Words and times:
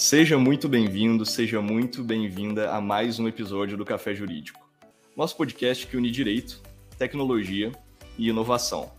Seja 0.00 0.38
muito 0.38 0.66
bem-vindo, 0.66 1.26
seja 1.26 1.60
muito 1.60 2.02
bem-vinda 2.02 2.70
a 2.70 2.80
mais 2.80 3.18
um 3.18 3.28
episódio 3.28 3.76
do 3.76 3.84
Café 3.84 4.14
Jurídico. 4.14 4.66
Nosso 5.14 5.36
podcast 5.36 5.86
que 5.86 5.94
une 5.94 6.10
direito, 6.10 6.62
tecnologia 6.96 7.70
e 8.16 8.30
inovação. 8.30 8.90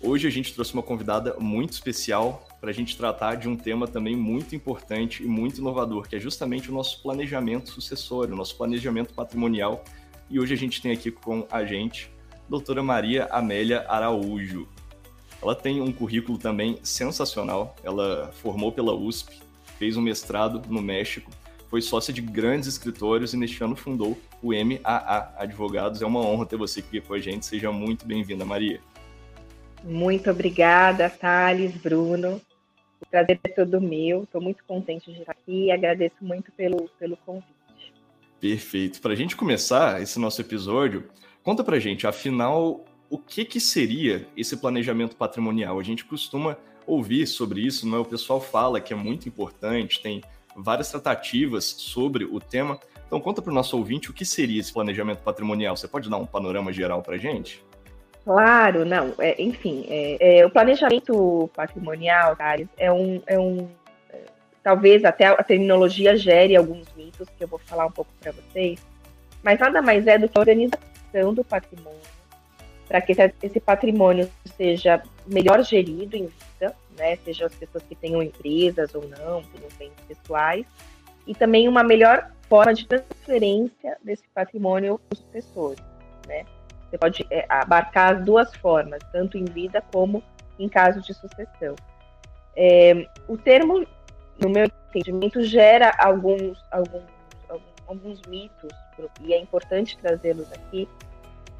Hoje 0.00 0.26
a 0.26 0.30
gente 0.30 0.54
trouxe 0.54 0.72
uma 0.72 0.82
convidada 0.82 1.36
muito 1.38 1.74
especial 1.74 2.48
para 2.58 2.70
a 2.70 2.72
gente 2.72 2.96
tratar 2.96 3.34
de 3.34 3.50
um 3.50 3.54
tema 3.54 3.86
também 3.86 4.16
muito 4.16 4.56
importante 4.56 5.22
e 5.22 5.26
muito 5.26 5.58
inovador, 5.58 6.08
que 6.08 6.16
é 6.16 6.18
justamente 6.18 6.70
o 6.70 6.74
nosso 6.74 7.02
planejamento 7.02 7.68
sucessório, 7.68 8.32
o 8.32 8.36
nosso 8.36 8.56
planejamento 8.56 9.12
patrimonial. 9.12 9.84
E 10.30 10.40
hoje 10.40 10.54
a 10.54 10.56
gente 10.56 10.80
tem 10.80 10.90
aqui 10.90 11.10
com 11.10 11.46
a 11.50 11.66
gente 11.66 12.10
a 12.32 12.48
doutora 12.48 12.82
Maria 12.82 13.26
Amélia 13.26 13.84
Araújo. 13.86 14.66
Ela 15.42 15.54
tem 15.54 15.82
um 15.82 15.92
currículo 15.92 16.38
também 16.38 16.78
sensacional. 16.82 17.76
Ela 17.84 18.32
formou 18.32 18.72
pela 18.72 18.94
USP, 18.94 19.49
fez 19.80 19.96
um 19.96 20.02
mestrado 20.02 20.60
no 20.68 20.82
México, 20.82 21.30
foi 21.70 21.80
sócia 21.80 22.12
de 22.12 22.20
grandes 22.20 22.68
escritórios 22.68 23.32
e 23.32 23.36
neste 23.38 23.64
ano 23.64 23.74
fundou 23.74 24.18
o 24.42 24.52
MAA 24.52 25.32
Advogados. 25.38 26.02
É 26.02 26.06
uma 26.06 26.20
honra 26.20 26.44
ter 26.44 26.58
você 26.58 26.80
aqui 26.80 27.00
com 27.00 27.14
a 27.14 27.18
gente. 27.18 27.46
Seja 27.46 27.72
muito 27.72 28.04
bem-vinda, 28.04 28.44
Maria. 28.44 28.78
Muito 29.82 30.30
obrigada, 30.30 31.08
Thales, 31.08 31.74
Bruno. 31.76 32.42
O 33.00 33.06
prazer 33.06 33.40
é 33.42 33.48
todo 33.48 33.80
meu. 33.80 34.24
Estou 34.24 34.42
muito 34.42 34.62
contente 34.64 35.10
de 35.10 35.20
estar 35.20 35.32
aqui 35.32 35.66
e 35.66 35.70
agradeço 35.70 36.16
muito 36.20 36.52
pelo, 36.52 36.90
pelo 36.98 37.16
convite. 37.16 37.94
Perfeito. 38.38 39.00
Para 39.00 39.14
a 39.14 39.16
gente 39.16 39.34
começar 39.34 40.02
esse 40.02 40.18
nosso 40.18 40.42
episódio, 40.42 41.08
conta 41.42 41.64
para 41.64 41.78
gente, 41.78 42.06
afinal, 42.06 42.84
o 43.08 43.16
que, 43.16 43.46
que 43.46 43.60
seria 43.60 44.28
esse 44.36 44.58
planejamento 44.58 45.16
patrimonial? 45.16 45.80
A 45.80 45.82
gente 45.82 46.04
costuma 46.04 46.58
ouvir 46.90 47.26
sobre 47.26 47.60
isso, 47.60 47.86
não 47.86 47.98
é? 47.98 48.00
O 48.00 48.04
pessoal 48.04 48.40
fala 48.40 48.80
que 48.80 48.92
é 48.92 48.96
muito 48.96 49.28
importante, 49.28 50.02
tem 50.02 50.20
várias 50.56 50.90
tratativas 50.90 51.64
sobre 51.64 52.24
o 52.24 52.40
tema. 52.40 52.78
Então 53.06 53.20
conta 53.20 53.40
para 53.40 53.50
o 53.50 53.54
nosso 53.54 53.76
ouvinte 53.76 54.10
o 54.10 54.12
que 54.12 54.24
seria 54.24 54.60
esse 54.60 54.72
planejamento 54.72 55.20
patrimonial. 55.22 55.76
Você 55.76 55.88
pode 55.88 56.10
dar 56.10 56.16
um 56.16 56.26
panorama 56.26 56.72
geral 56.72 57.02
para 57.02 57.14
a 57.14 57.18
gente? 57.18 57.64
Claro, 58.24 58.84
não. 58.84 59.14
É, 59.18 59.40
enfim, 59.40 59.86
é, 59.88 60.40
é, 60.40 60.46
o 60.46 60.50
planejamento 60.50 61.50
patrimonial, 61.54 62.36
Thales, 62.36 62.68
é 62.76 62.92
um, 62.92 63.22
é 63.26 63.38
um 63.38 63.68
é, 64.12 64.24
talvez 64.62 65.04
até 65.04 65.26
a 65.26 65.42
terminologia 65.42 66.16
gere 66.16 66.56
alguns 66.56 66.86
mitos 66.96 67.28
que 67.36 67.42
eu 67.42 67.48
vou 67.48 67.58
falar 67.58 67.86
um 67.86 67.90
pouco 67.90 68.10
para 68.20 68.32
vocês, 68.32 68.84
mas 69.42 69.58
nada 69.58 69.80
mais 69.80 70.06
é 70.06 70.18
do 70.18 70.28
que 70.28 70.36
a 70.36 70.40
organização 70.40 71.34
do 71.34 71.42
patrimônio 71.42 72.19
para 72.90 73.00
que 73.00 73.14
esse 73.40 73.60
patrimônio 73.60 74.28
seja 74.56 75.00
melhor 75.24 75.62
gerido 75.62 76.16
em 76.16 76.26
vida, 76.26 76.74
né? 76.98 77.14
Seja 77.24 77.46
as 77.46 77.54
pessoas 77.54 77.84
que 77.84 77.94
tenham 77.94 78.20
empresas 78.20 78.92
ou 78.96 79.02
não, 79.06 79.44
tenham 79.44 79.68
bens 79.78 79.92
pessoais, 80.08 80.66
e 81.24 81.32
também 81.32 81.68
uma 81.68 81.84
melhor 81.84 82.32
forma 82.48 82.74
de 82.74 82.84
transferência 82.88 83.96
desse 84.02 84.24
patrimônio 84.34 84.98
para 84.98 85.14
os 85.14 85.20
sucessores, 85.20 85.80
né? 86.26 86.44
Você 86.90 86.98
pode 86.98 87.24
é, 87.30 87.46
abarcar 87.48 88.16
as 88.16 88.24
duas 88.24 88.52
formas, 88.56 89.00
tanto 89.12 89.38
em 89.38 89.44
vida 89.44 89.80
como 89.92 90.20
em 90.58 90.68
caso 90.68 91.00
de 91.00 91.14
sucessão. 91.14 91.76
É, 92.56 93.06
o 93.28 93.38
termo, 93.38 93.86
no 94.40 94.48
meu 94.48 94.64
entendimento, 94.64 95.44
gera 95.44 95.94
alguns, 95.96 96.58
alguns, 96.72 97.04
alguns 97.86 98.20
mitos, 98.22 98.72
e 99.20 99.32
é 99.32 99.38
importante 99.38 99.96
trazê-los 99.98 100.52
aqui, 100.52 100.88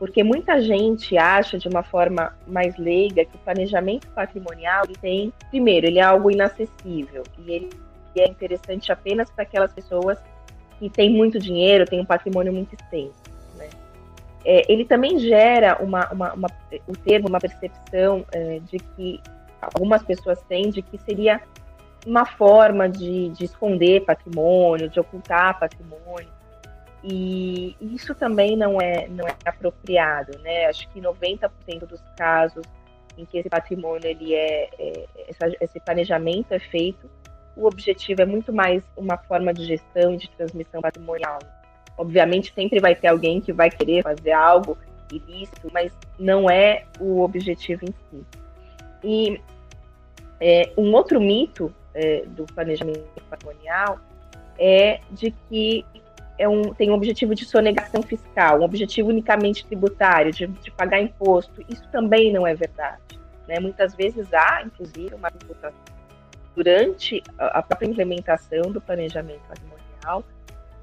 porque 0.00 0.24
muita 0.24 0.62
gente 0.62 1.18
acha 1.18 1.58
de 1.58 1.68
uma 1.68 1.82
forma 1.82 2.34
mais 2.46 2.74
leiga 2.78 3.22
que 3.22 3.36
o 3.36 3.38
planejamento 3.40 4.08
patrimonial 4.08 4.86
tem, 4.98 5.30
primeiro, 5.50 5.86
ele 5.86 5.98
é 5.98 6.02
algo 6.02 6.30
inacessível 6.30 7.22
e 7.38 7.52
ele 7.52 7.70
é 8.16 8.26
interessante 8.26 8.90
apenas 8.90 9.30
para 9.30 9.42
aquelas 9.42 9.70
pessoas 9.74 10.18
que 10.78 10.88
têm 10.88 11.10
muito 11.10 11.38
dinheiro, 11.38 11.84
têm 11.84 12.00
um 12.00 12.04
patrimônio 12.06 12.50
muito 12.50 12.74
extenso. 12.74 13.22
Né? 13.58 13.68
É, 14.42 14.72
ele 14.72 14.86
também 14.86 15.18
gera 15.18 15.76
uma, 15.82 16.10
uma, 16.10 16.32
uma, 16.32 16.48
o 16.88 16.96
termo, 16.96 17.28
uma 17.28 17.38
percepção 17.38 18.24
é, 18.32 18.58
de 18.60 18.78
que 18.78 19.20
algumas 19.60 20.02
pessoas 20.02 20.40
têm 20.48 20.70
de 20.70 20.80
que 20.80 20.96
seria 20.96 21.42
uma 22.06 22.24
forma 22.24 22.88
de, 22.88 23.28
de 23.28 23.44
esconder 23.44 24.06
patrimônio, 24.06 24.88
de 24.88 24.98
ocultar 24.98 25.60
patrimônio. 25.60 26.39
E 27.02 27.76
isso 27.80 28.14
também 28.14 28.56
não 28.56 28.80
é, 28.80 29.08
não 29.08 29.26
é 29.26 29.34
apropriado, 29.44 30.38
né? 30.40 30.66
Acho 30.66 30.88
que 30.90 31.00
90% 31.00 31.50
dos 31.86 32.00
casos 32.16 32.64
em 33.16 33.24
que 33.24 33.38
esse 33.38 33.48
patrimônio 33.48 34.06
ele 34.06 34.34
é, 34.34 34.68
é 34.78 35.08
esse 35.60 35.80
planejamento 35.80 36.52
é 36.52 36.58
feito, 36.58 37.10
o 37.56 37.66
objetivo 37.66 38.22
é 38.22 38.26
muito 38.26 38.52
mais 38.52 38.82
uma 38.96 39.16
forma 39.16 39.52
de 39.52 39.64
gestão, 39.64 40.16
de 40.16 40.28
transmissão 40.30 40.80
patrimonial. 40.80 41.38
Obviamente 41.96 42.52
sempre 42.54 42.80
vai 42.80 42.94
ter 42.94 43.08
alguém 43.08 43.40
que 43.40 43.52
vai 43.52 43.70
querer 43.70 44.02
fazer 44.02 44.32
algo 44.32 44.78
ilícito, 45.12 45.68
mas 45.72 45.92
não 46.18 46.48
é 46.48 46.84
o 46.98 47.20
objetivo 47.20 47.84
em 47.84 47.94
si. 48.10 48.26
E 49.02 49.40
é, 50.40 50.72
um 50.76 50.94
outro 50.94 51.20
mito 51.20 51.74
é, 51.92 52.24
do 52.26 52.46
planejamento 52.46 53.04
patrimonial 53.28 53.98
é 54.58 55.00
de 55.10 55.34
que 55.48 55.84
é 56.40 56.48
um, 56.48 56.72
tem 56.72 56.90
um 56.90 56.94
objetivo 56.94 57.34
de 57.34 57.44
sonegação 57.44 58.02
fiscal, 58.02 58.60
um 58.60 58.64
objetivo 58.64 59.10
unicamente 59.10 59.66
tributário, 59.66 60.32
de, 60.32 60.46
de 60.46 60.70
pagar 60.70 60.98
imposto. 60.98 61.62
Isso 61.68 61.86
também 61.92 62.32
não 62.32 62.46
é 62.46 62.54
verdade. 62.54 63.20
Né? 63.46 63.60
Muitas 63.60 63.94
vezes 63.94 64.32
há, 64.32 64.62
inclusive, 64.64 65.14
uma 65.14 65.30
tributação 65.30 65.78
durante 66.56 67.22
a 67.38 67.62
própria 67.62 67.88
implementação 67.88 68.72
do 68.72 68.80
planejamento 68.80 69.42
patrimonial. 69.46 70.24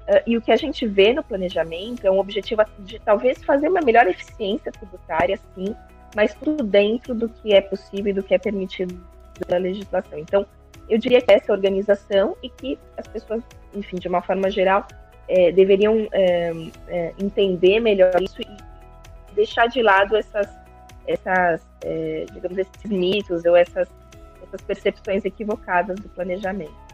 Uh, 0.08 0.22
e 0.28 0.36
o 0.36 0.40
que 0.40 0.52
a 0.52 0.56
gente 0.56 0.86
vê 0.86 1.12
no 1.12 1.24
planejamento 1.24 2.06
é 2.06 2.10
um 2.10 2.20
objetivo 2.20 2.62
de 2.78 3.00
talvez 3.00 3.42
fazer 3.42 3.68
uma 3.68 3.80
melhor 3.80 4.06
eficiência 4.06 4.70
tributária, 4.70 5.38
sim, 5.56 5.74
mas 6.14 6.34
tudo 6.34 6.62
dentro 6.62 7.16
do 7.16 7.28
que 7.28 7.52
é 7.52 7.60
possível 7.60 8.10
e 8.10 8.12
do 8.12 8.22
que 8.22 8.32
é 8.32 8.38
permitido 8.38 8.96
pela 9.40 9.58
legislação. 9.58 10.20
Então, 10.20 10.46
eu 10.88 10.98
diria 10.98 11.20
que 11.20 11.32
essa 11.32 11.50
é 11.50 11.54
organização 11.54 12.36
e 12.42 12.48
que 12.48 12.78
as 12.96 13.08
pessoas, 13.08 13.42
enfim, 13.74 13.96
de 13.96 14.06
uma 14.06 14.22
forma 14.22 14.48
geral, 14.50 14.86
é, 15.28 15.52
deveriam 15.52 16.08
é, 16.12 16.52
é, 16.88 17.14
entender 17.18 17.80
melhor 17.80 18.20
isso 18.22 18.40
e 18.40 19.34
deixar 19.34 19.66
de 19.66 19.82
lado 19.82 20.16
essas, 20.16 20.48
essas 21.06 21.62
é, 21.82 22.26
digamos, 22.32 22.58
esses 22.58 22.84
mitos 22.84 23.44
ou 23.44 23.54
essas, 23.54 23.88
essas 24.42 24.60
percepções 24.62 25.24
equivocadas 25.24 25.98
do 26.00 26.08
planejamento. 26.08 26.88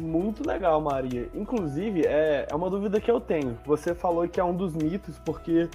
Muito 0.00 0.46
legal, 0.46 0.80
Maria. 0.80 1.28
Inclusive, 1.34 2.06
é, 2.06 2.46
é 2.48 2.54
uma 2.54 2.68
dúvida 2.68 3.00
que 3.00 3.10
eu 3.10 3.20
tenho. 3.20 3.58
Você 3.64 3.94
falou 3.94 4.28
que 4.28 4.38
é 4.38 4.44
um 4.44 4.54
dos 4.54 4.74
mitos, 4.74 5.18
porque 5.20 5.68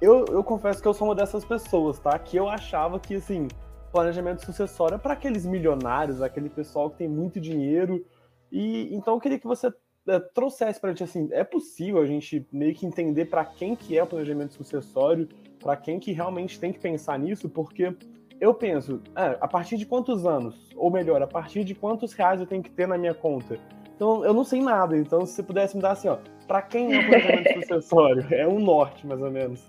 eu, 0.00 0.24
eu 0.26 0.44
confesso 0.44 0.80
que 0.80 0.88
eu 0.88 0.94
sou 0.94 1.08
uma 1.08 1.14
dessas 1.14 1.44
pessoas, 1.44 1.98
tá? 1.98 2.16
Que 2.18 2.36
eu 2.36 2.48
achava 2.48 2.98
que, 2.98 3.16
assim, 3.16 3.48
planejamento 3.92 4.44
sucessório 4.44 4.94
é 4.94 4.98
para 4.98 5.14
aqueles 5.14 5.44
milionários, 5.44 6.22
aquele 6.22 6.48
pessoal 6.48 6.90
que 6.90 6.98
tem 6.98 7.08
muito 7.08 7.40
dinheiro. 7.40 8.04
E 8.50 8.94
então 8.94 9.14
eu 9.14 9.20
queria 9.20 9.38
que 9.38 9.46
você 9.46 9.72
trouxesse 10.18 10.80
para 10.80 10.90
a 10.90 10.92
gente 10.92 11.04
assim, 11.04 11.28
é 11.30 11.44
possível 11.44 12.00
a 12.00 12.06
gente 12.06 12.46
meio 12.50 12.74
que 12.74 12.86
entender 12.86 13.26
para 13.26 13.44
quem 13.44 13.76
que 13.76 13.96
é 13.96 14.02
o 14.02 14.06
planejamento 14.06 14.54
sucessório, 14.54 15.28
para 15.60 15.76
quem 15.76 16.00
que 16.00 16.10
realmente 16.10 16.58
tem 16.58 16.72
que 16.72 16.78
pensar 16.78 17.18
nisso, 17.18 17.48
porque 17.48 17.94
eu 18.40 18.54
penso, 18.54 19.02
é, 19.14 19.36
a 19.40 19.46
partir 19.46 19.76
de 19.76 19.84
quantos 19.84 20.24
anos, 20.24 20.70
ou 20.74 20.90
melhor, 20.90 21.22
a 21.22 21.26
partir 21.26 21.62
de 21.62 21.74
quantos 21.74 22.14
reais 22.14 22.40
eu 22.40 22.46
tenho 22.46 22.62
que 22.62 22.70
ter 22.70 22.88
na 22.88 22.96
minha 22.96 23.12
conta. 23.12 23.58
Então 23.94 24.24
eu 24.24 24.32
não 24.32 24.44
sei 24.44 24.62
nada, 24.62 24.96
então 24.96 25.26
se 25.26 25.34
você 25.34 25.42
pudesse 25.42 25.76
me 25.76 25.82
dar 25.82 25.92
assim, 25.92 26.08
ó, 26.08 26.16
para 26.48 26.62
quem 26.62 26.94
é 26.94 27.00
o 27.00 27.06
planejamento 27.06 27.60
sucessório? 27.60 28.26
É 28.30 28.48
um 28.48 28.58
norte, 28.58 29.06
mais 29.06 29.20
ou 29.20 29.30
menos. 29.30 29.62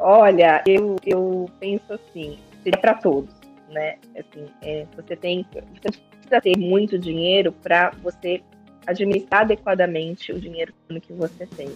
Olha, 0.00 0.62
eu, 0.66 0.96
eu 1.06 1.48
penso 1.60 1.92
assim, 1.92 2.38
seria 2.64 2.80
para 2.80 2.94
todos, 2.94 3.32
né? 3.68 3.96
Assim, 4.16 4.46
é, 4.62 4.84
você 4.96 5.14
tem, 5.14 5.46
você 5.52 6.00
precisa 6.18 6.40
ter 6.40 6.58
muito 6.58 6.98
dinheiro 6.98 7.52
para 7.52 7.90
você 8.02 8.42
administrar 8.86 9.42
adequadamente 9.42 10.32
o 10.32 10.40
dinheiro 10.40 10.72
que 11.00 11.12
você 11.12 11.46
tem. 11.46 11.70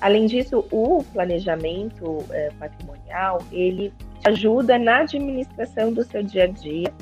Além 0.00 0.26
disso, 0.26 0.64
o 0.70 1.04
planejamento 1.12 2.24
é, 2.30 2.50
patrimonial 2.58 3.42
ele 3.52 3.92
te 4.20 4.28
ajuda 4.28 4.78
na 4.78 5.00
administração 5.00 5.92
do 5.92 6.02
seu 6.04 6.22
dia 6.22 6.44
a 6.44 6.46
dia. 6.46 6.92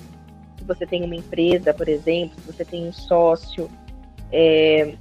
Se 0.59 0.65
você 0.65 0.85
tem 0.85 1.05
uma 1.05 1.15
empresa, 1.15 1.73
por 1.73 1.88
exemplo, 1.88 2.37
se 2.41 2.53
você 2.53 2.65
tem 2.65 2.88
um 2.88 2.93
sócio, 2.93 3.70
é, 4.32 4.94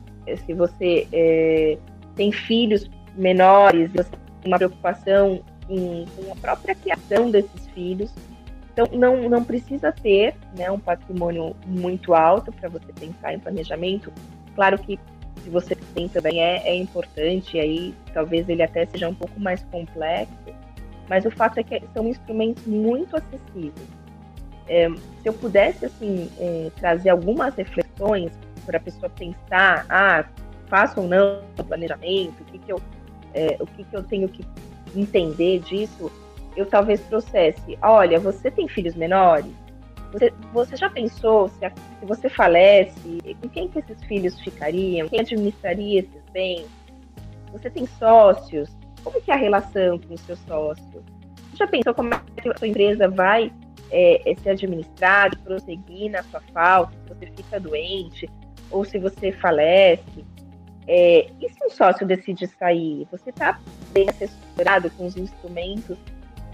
se 0.45 0.53
você 0.53 1.07
é, 1.11 1.77
tem 2.15 2.31
filhos 2.31 2.89
menores, 3.15 3.91
você 3.91 4.11
tem 4.41 4.51
uma 4.51 4.57
preocupação 4.57 5.41
em, 5.69 6.05
com 6.15 6.31
a 6.31 6.35
própria 6.35 6.75
criação 6.75 7.31
desses 7.31 7.67
filhos, 7.73 8.11
então, 8.77 8.87
não, 8.93 9.27
não 9.27 9.43
precisa 9.43 9.91
ter 9.91 10.35
né, 10.55 10.69
um 10.69 10.79
patrimônio 10.79 11.55
muito 11.65 12.13
alto 12.13 12.51
para 12.51 12.69
você 12.69 12.93
pensar 12.93 13.33
em 13.33 13.39
planejamento. 13.39 14.13
Claro 14.53 14.77
que 14.77 14.99
se 15.43 15.49
você 15.49 15.75
tem 15.95 16.07
também 16.07 16.43
é, 16.43 16.61
é 16.69 16.75
importante, 16.75 17.59
aí 17.59 17.95
talvez 18.13 18.47
ele 18.47 18.61
até 18.61 18.85
seja 18.85 19.09
um 19.09 19.15
pouco 19.15 19.39
mais 19.39 19.63
complexo, 19.71 20.53
mas 21.09 21.25
o 21.25 21.31
fato 21.31 21.59
é 21.59 21.63
que 21.63 21.81
são 21.91 22.07
instrumentos 22.07 22.67
muito 22.67 23.17
acessíveis. 23.17 23.87
É, 24.67 24.87
se 24.89 25.25
eu 25.25 25.33
pudesse 25.33 25.87
assim 25.87 26.29
é, 26.39 26.69
trazer 26.79 27.09
algumas 27.09 27.55
reflexões 27.55 28.31
para 28.63 28.77
a 28.77 28.81
pessoa 28.81 29.09
pensar, 29.09 29.87
ah, 29.89 30.23
faço 30.67 31.01
ou 31.01 31.07
não 31.07 31.41
o 31.57 31.63
planejamento, 31.63 32.41
o 32.41 32.45
que, 32.45 32.59
que 32.59 32.71
eu, 32.71 32.79
é, 33.33 33.57
o 33.59 33.65
que, 33.65 33.83
que 33.83 33.95
eu 33.95 34.03
tenho 34.03 34.29
que 34.29 34.45
entender 34.95 35.59
disso, 35.61 36.11
eu 36.57 36.65
talvez 36.65 36.99
trouxesse, 37.01 37.77
olha, 37.83 38.19
você 38.19 38.49
tem 38.49 38.67
filhos 38.67 38.95
menores? 38.95 39.53
Você, 40.11 40.33
você 40.51 40.75
já 40.75 40.89
pensou 40.89 41.47
se, 41.49 41.63
a, 41.63 41.69
se 41.69 42.05
você 42.05 42.27
falece, 42.27 43.21
com 43.41 43.47
quem 43.49 43.67
que 43.67 43.77
esses 43.77 44.03
filhos 44.05 44.39
ficariam? 44.41 45.07
Quem 45.07 45.19
administraria 45.19 45.99
esses 45.99 46.23
bens? 46.33 46.65
Você 47.51 47.69
tem 47.69 47.85
sócios? 47.85 48.75
Como 49.03 49.21
que 49.21 49.29
é 49.29 49.35
a 49.35 49.37
relação 49.37 49.99
com 49.99 50.15
o 50.15 50.17
seu 50.17 50.35
sócio? 50.35 51.03
Você 51.51 51.57
já 51.57 51.67
pensou 51.67 51.93
como 51.93 52.13
é 52.13 52.21
que 52.41 52.49
a 52.49 52.57
sua 52.57 52.67
empresa 52.67 53.07
vai 53.07 53.53
é, 53.91 54.31
é, 54.31 55.29
prosseguir 55.43 56.09
na 56.09 56.23
sua 56.23 56.41
falta, 56.51 56.91
se 56.91 57.13
você 57.13 57.27
fica 57.37 57.59
doente, 57.59 58.27
ou 58.71 58.83
se 58.83 58.97
você 58.97 59.31
falece? 59.31 60.25
É, 60.87 61.29
e 61.39 61.49
se 61.49 61.65
um 61.65 61.69
sócio 61.69 62.07
decide 62.07 62.47
sair? 62.47 63.07
Você 63.11 63.29
está 63.29 63.59
bem 63.91 64.09
assessorado 64.09 64.89
com 64.91 65.05
os 65.05 65.15
instrumentos 65.15 65.97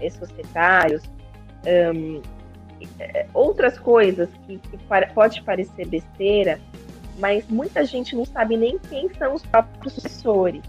é, 0.00 0.10
societários? 0.10 1.02
Um, 1.66 2.20
é, 2.98 3.26
outras 3.32 3.78
coisas 3.78 4.28
que, 4.46 4.58
que 4.58 4.78
pode 5.14 5.42
parecer 5.42 5.86
besteira, 5.86 6.60
mas 7.18 7.46
muita 7.48 7.84
gente 7.84 8.14
não 8.14 8.24
sabe 8.24 8.56
nem 8.56 8.78
quem 8.78 9.08
são 9.14 9.34
os 9.34 9.42
próprios 9.42 9.94
sucessores. 9.94 10.62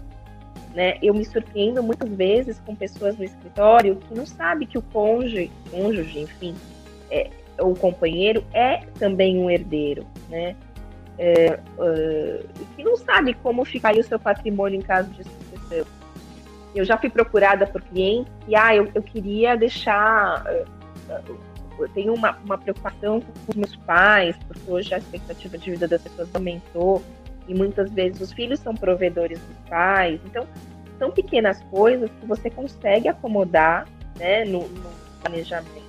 Né? 0.74 0.98
Eu 1.02 1.14
me 1.14 1.24
surpreendo 1.24 1.82
muitas 1.82 2.10
vezes 2.10 2.60
com 2.64 2.74
pessoas 2.74 3.16
no 3.16 3.24
escritório 3.24 3.96
que 3.96 4.14
não 4.14 4.26
sabe 4.26 4.66
que 4.66 4.76
o 4.76 4.82
cônjuge, 4.82 5.50
cônjuge 5.70 6.20
enfim, 6.20 6.54
é, 7.10 7.30
o 7.58 7.74
companheiro 7.74 8.44
é 8.52 8.82
também 8.98 9.38
um 9.38 9.50
herdeiro, 9.50 10.06
né? 10.28 10.54
É, 11.18 11.58
uh, 11.78 12.66
que 12.76 12.84
não 12.84 12.94
sabe 12.94 13.32
como 13.32 13.64
ficaria 13.64 14.02
o 14.02 14.04
seu 14.04 14.18
patrimônio 14.18 14.78
em 14.78 14.82
caso 14.82 15.08
de 15.12 15.24
sucessão. 15.24 15.86
Eu 16.76 16.84
já 16.84 16.98
fui 16.98 17.08
procurada 17.08 17.66
por 17.66 17.80
clientes 17.80 18.32
e 18.46 18.54
ah, 18.54 18.74
eu, 18.74 18.90
eu 18.94 19.02
queria 19.02 19.56
deixar. 19.56 20.44
Uh, 20.44 21.56
eu 21.78 21.88
tenho 21.90 22.14
uma, 22.14 22.36
uma 22.44 22.56
preocupação 22.56 23.20
com 23.20 23.50
os 23.50 23.54
meus 23.54 23.76
pais, 23.76 24.36
porque 24.48 24.70
hoje 24.70 24.94
a 24.94 24.98
expectativa 24.98 25.58
de 25.58 25.70
vida 25.70 25.86
das 25.86 26.02
pessoas 26.02 26.28
aumentou 26.34 27.02
e 27.46 27.54
muitas 27.54 27.90
vezes 27.90 28.20
os 28.20 28.32
filhos 28.32 28.60
são 28.60 28.74
provedores 28.74 29.38
dos 29.38 29.56
pais. 29.68 30.20
Então, 30.24 30.46
são 30.98 31.10
pequenas 31.10 31.62
coisas 31.64 32.10
que 32.20 32.26
você 32.26 32.50
consegue 32.50 33.08
acomodar 33.08 33.86
né, 34.18 34.44
no, 34.44 34.66
no 34.68 34.90
planejamento. 35.20 35.86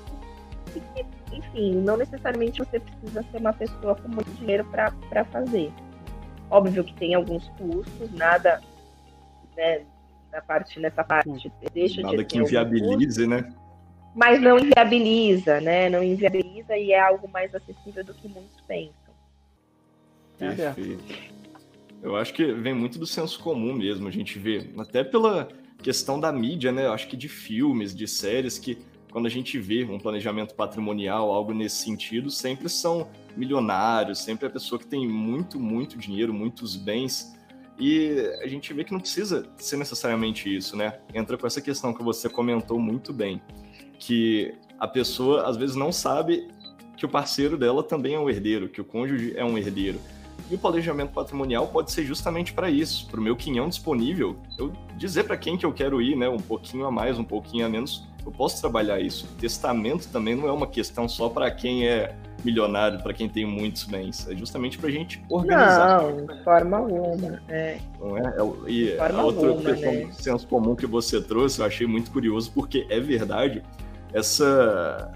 E 0.75 0.80
que, 0.80 1.06
enfim, 1.36 1.75
não 1.75 1.98
necessariamente 1.98 2.60
você 2.60 2.80
precisa 2.80 3.24
ser 3.31 3.38
uma 3.38 3.54
pessoa 3.54 3.95
com 3.95 4.10
muito 4.10 4.30
dinheiro 4.31 4.66
para 4.66 5.25
fazer. 5.25 5.72
Óbvio 6.50 6.84
que 6.84 6.94
tem 6.94 7.16
alguns 7.16 7.48
custos, 7.57 8.12
nada 8.12 8.62
né, 9.56 9.81
na 10.38 10.42
parte, 10.42 10.80
nessa 10.80 11.04
parte 11.04 11.51
deixa 11.74 12.01
nada 12.01 12.18
de 12.18 12.25
que 12.25 12.38
inviabilize, 12.38 13.25
um 13.25 13.30
né? 13.30 13.54
Mas 14.16 14.39
não 14.39 14.60
inviabiliza, 14.60 15.60
né? 15.60 15.89
Não 15.89 16.04
inviabiliza 16.04 16.78
e 16.78 16.92
é 16.92 17.00
algo 17.00 17.28
mais 17.28 17.54
acessível 17.54 18.04
do 18.04 18.13
que 18.13 18.28
muitos 18.28 18.62
pensam. 18.68 18.94
Perfeito. 20.38 21.04
Eu 22.04 22.16
acho 22.16 22.34
que 22.34 22.51
vem 22.54 22.74
muito 22.74 23.00
do 23.00 23.07
senso 23.07 23.39
comum 23.39 23.74
mesmo, 23.74 24.07
a 24.07 24.12
gente 24.12 24.38
vê, 24.38 24.69
até 24.78 25.04
pela 25.04 25.48
questão 25.81 26.19
da 26.19 26.31
mídia, 26.31 26.72
né? 26.72 26.86
Eu 26.86 26.94
acho 26.94 27.07
que 27.07 27.18
de 27.18 27.28
filmes, 27.28 27.95
de 27.95 28.07
séries, 28.07 28.60
que 28.60 28.78
quando 29.12 29.25
a 29.25 29.30
gente 29.30 29.57
vê 29.57 29.84
um 29.84 29.98
planejamento 29.98 30.54
patrimonial, 30.54 31.31
algo 31.31 31.54
nesse 31.54 31.78
sentido, 31.78 32.30
sempre 32.30 32.69
são 32.69 33.10
milionários, 33.36 34.19
sempre 34.19 34.45
a 34.45 34.50
pessoa 34.50 34.78
que 34.78 34.86
tem 34.86 35.07
muito, 35.07 35.60
muito 35.60 35.98
dinheiro, 35.98 36.31
muitos 36.31 36.75
bens. 36.75 37.36
E 37.79 38.31
a 38.41 38.47
gente 38.47 38.74
vê 38.74 38.83
que 38.83 38.91
não 38.91 39.00
precisa 39.00 39.47
ser 39.57 39.77
necessariamente 39.77 40.53
isso, 40.53 40.75
né? 40.75 41.00
Entra 41.13 41.38
com 41.38 41.45
essa 41.45 41.62
questão 41.62 41.94
que 41.94 42.03
você 42.03 42.27
comentou 42.27 42.79
muito 42.79 43.13
bem, 43.13 43.41
que 44.00 44.53
a 44.79 44.88
pessoa 44.88 45.47
às 45.47 45.57
vezes 45.57 45.75
não 45.75 45.91
sabe 45.91 46.47
que 46.95 47.06
o 47.06 47.09
parceiro 47.09 47.57
dela 47.57 47.83
também 47.83 48.15
é 48.15 48.19
um 48.19 48.29
herdeiro, 48.29 48.68
que 48.68 48.81
o 48.81 48.85
cônjuge 48.85 49.33
é 49.35 49.45
um 49.45 49.57
herdeiro. 49.57 50.00
E 50.50 50.56
o 50.56 50.57
planejamento 50.57 51.12
patrimonial 51.12 51.68
pode 51.68 51.91
ser 51.91 52.03
justamente 52.03 52.53
para 52.53 52.69
isso, 52.69 53.07
para 53.07 53.19
o 53.19 53.24
meu 53.24 53.35
quinhão 53.35 53.68
disponível, 53.69 54.35
eu 54.57 54.71
dizer 54.97 55.25
para 55.25 55.38
quem 55.38 55.57
que 55.57 55.65
eu 55.65 55.74
quero 55.74 56.01
ir, 56.01 56.15
né, 56.15 56.27
um 56.27 56.38
pouquinho 56.38 56.85
a 56.85 56.91
mais, 56.91 57.19
um 57.19 57.24
pouquinho 57.24 57.65
a 57.65 57.69
menos, 57.69 58.07
eu 58.27 58.31
posso 58.33 58.59
trabalhar 58.59 59.00
isso. 59.00 59.25
Testamento 59.39 60.09
também 60.09 60.35
não 60.35 60.50
é 60.50 60.51
uma 60.51 60.68
questão 60.68 61.07
só 61.07 61.29
para 61.29 61.50
quem 61.50 61.88
é 61.88 62.13
milionário, 62.44 63.01
para 63.01 63.13
quem 63.13 63.29
tem 63.29 63.45
muitos 63.45 63.85
bens, 63.85 64.27
é 64.29 64.35
justamente 64.35 64.77
para 64.77 64.89
a 64.89 64.91
gente 64.91 65.24
organizar. 65.29 66.03
Não, 66.03 66.25
de 66.25 66.44
forma 66.44 66.77
alguma. 66.77 67.41
É. 67.47 67.77
Não 67.97 68.18
é? 68.18 68.21
é 68.21 68.69
e 68.69 69.00
a 69.00 69.24
outra 69.24 69.47
alguma, 69.47 69.71
questão 69.71 69.94
né? 69.94 70.09
senso 70.12 70.45
comum 70.45 70.75
que 70.75 70.85
você 70.85 71.21
trouxe, 71.21 71.62
eu 71.62 71.65
achei 71.65 71.88
muito 71.88 72.12
curioso, 72.12 72.51
porque 72.53 72.85
é 72.89 73.00
verdade, 73.00 73.63
essa 74.13 75.09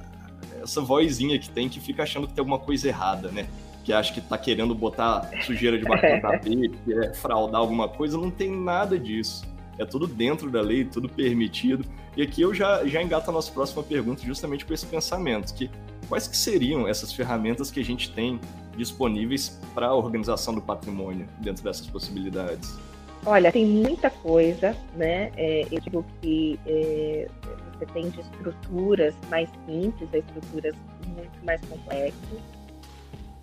essa 0.63 0.80
vozinha 0.80 1.38
que 1.38 1.50
tem 1.50 1.68
que 1.68 1.81
fica 1.81 2.04
achando 2.04 2.28
que 2.28 2.34
tem 2.34 2.42
alguma 2.42 2.60
coisa 2.60 2.88
errada, 2.88 3.30
né? 3.30 3.46
que 3.84 3.92
acha 3.92 4.13
que 4.13 4.22
tá 4.22 4.38
querendo 4.38 4.75
botar 4.75 5.28
sujeira 5.44 5.78
debaixo 5.78 6.06
do 6.06 6.22
tapete, 6.22 6.80
quer 6.86 7.16
fraudar 7.16 7.60
alguma 7.60 7.90
coisa, 7.90 8.18
não 8.18 8.30
tem 8.30 8.52
nada 8.52 8.98
disso. 8.98 9.44
É 9.81 9.86
tudo 9.86 10.06
dentro 10.06 10.51
da 10.51 10.62
lei, 10.62 10.86
tudo 10.86 11.10
permitido. 11.10 11.83
E 12.16 12.22
aqui 12.22 12.44
eu 12.44 12.54
já, 12.54 12.86
já 12.86 13.01
engato 13.01 13.31
a 13.31 13.33
nossa 13.33 13.51
próxima 13.51 13.81
pergunta 13.81 14.22
justamente 14.24 14.63
com 14.63 14.74
esse 14.74 14.86
pensamento, 14.86 15.54
que 15.56 15.72
quais 16.07 16.28
que 16.28 16.38
seriam 16.38 16.88
essas 16.88 17.12
ferramentas 17.12 17.72
que 17.72 17.80
a 17.80 17.83
gente 17.83 18.12
tem 18.12 18.39
disponíveis 18.78 19.60
para 19.74 19.88
a 19.88 19.95
organização 19.95 20.54
do 20.54 20.62
patrimônio 20.62 21.25
dentro 21.39 21.63
dessas 21.63 21.88
possibilidades? 21.88 22.78
Olha, 23.25 23.51
tem 23.51 23.66
muita 23.66 24.12
coisa, 24.12 24.75
né? 24.95 25.31
É, 25.36 25.68
eu 25.72 25.80
digo 25.80 26.06
que 26.22 26.60
é, 26.68 27.27
você 27.74 27.86
tem 27.88 28.10
de 28.10 28.19
estruturas 28.19 29.16
mais 29.31 29.50
simples 29.66 30.10
a 30.13 30.18
estruturas 30.19 30.75
muito 31.07 31.44
mais 31.45 31.60
complexas 31.62 32.39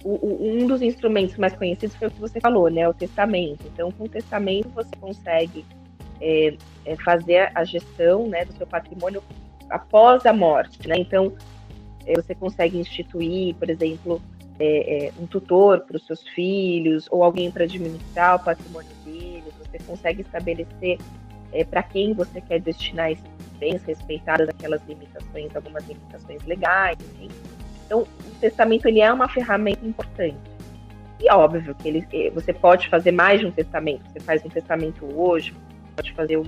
o, 0.04 0.10
o, 0.10 0.62
um 0.62 0.66
dos 0.66 0.80
instrumentos 0.80 1.36
mais 1.36 1.54
conhecidos 1.54 1.96
foi 1.96 2.08
o 2.08 2.10
que 2.10 2.20
você 2.20 2.40
falou, 2.40 2.70
né? 2.70 2.88
O 2.88 2.94
testamento. 2.94 3.64
Então, 3.66 3.90
com 3.90 4.04
o 4.04 4.08
testamento 4.08 4.68
você 4.70 4.90
consegue 5.00 5.64
é, 6.20 6.56
é, 6.84 6.96
fazer 6.96 7.50
a 7.54 7.64
gestão 7.64 8.26
né, 8.28 8.44
do 8.44 8.52
seu 8.54 8.66
patrimônio 8.66 9.22
após 9.70 10.24
a 10.26 10.32
morte, 10.32 10.88
né? 10.88 10.96
Então, 10.98 11.32
é, 12.06 12.14
você 12.14 12.34
consegue 12.34 12.78
instituir, 12.78 13.54
por 13.56 13.68
exemplo, 13.68 14.22
é, 14.58 15.06
é, 15.06 15.12
um 15.20 15.26
tutor 15.26 15.80
para 15.80 15.96
os 15.96 16.06
seus 16.06 16.26
filhos 16.28 17.06
ou 17.10 17.22
alguém 17.22 17.50
para 17.50 17.64
administrar 17.64 18.36
o 18.36 18.38
patrimônio 18.40 18.90
deles. 19.04 19.52
Você 19.58 19.78
consegue 19.86 20.22
estabelecer 20.22 20.98
é, 21.52 21.64
para 21.64 21.82
quem 21.82 22.12
você 22.12 22.40
quer 22.40 22.60
destinar 22.60 23.12
esses 23.12 23.24
bens, 23.58 23.82
respeitadas 23.84 24.48
aquelas 24.48 24.80
limitações, 24.86 25.54
algumas 25.54 25.86
limitações 25.86 26.44
legais, 26.44 26.96
enfim. 27.00 27.28
Então, 27.86 28.02
o 28.02 28.40
testamento 28.40 28.86
ele 28.86 29.00
é 29.00 29.12
uma 29.12 29.28
ferramenta 29.28 29.84
importante. 29.84 30.38
E 31.20 31.30
óbvio 31.30 31.74
que 31.74 31.88
ele, 31.88 32.06
eh, 32.12 32.30
você 32.30 32.52
pode 32.52 32.88
fazer 32.88 33.10
mais 33.10 33.40
de 33.40 33.46
um 33.46 33.50
testamento. 33.50 34.02
Você 34.12 34.20
faz 34.20 34.44
um 34.44 34.48
testamento 34.48 35.04
hoje, 35.18 35.52
pode 35.98 36.12
fazer 36.12 36.36
um 36.38 36.44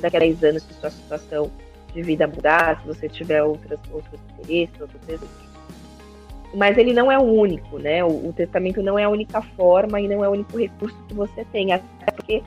daqui 0.00 0.16
a 0.16 0.20
10 0.20 0.44
anos 0.44 0.62
se 0.62 0.74
sua 0.74 0.90
situação 0.90 1.50
de 1.94 2.02
vida 2.02 2.26
mudar, 2.26 2.80
se 2.80 2.86
você 2.86 3.08
tiver 3.08 3.42
outras, 3.42 3.78
outros 3.92 4.20
interesses, 4.30 4.80
outros 4.80 5.00
desejos. 5.02 5.28
Mas 6.54 6.76
ele 6.76 6.92
não 6.92 7.10
é 7.10 7.18
o 7.18 7.22
único, 7.22 7.78
né? 7.78 8.04
O, 8.04 8.28
o, 8.28 8.32
testamento 8.32 8.82
não 8.82 8.98
é 8.98 9.04
a 9.04 9.08
única 9.08 9.40
forma 9.40 10.00
e 10.00 10.08
não 10.08 10.24
é 10.24 10.28
o 10.28 10.32
único 10.32 10.58
recurso 10.58 10.96
que 11.06 11.14
você 11.14 11.44
tem. 11.46 11.72
Até 11.72 12.12
porque, 12.12 12.42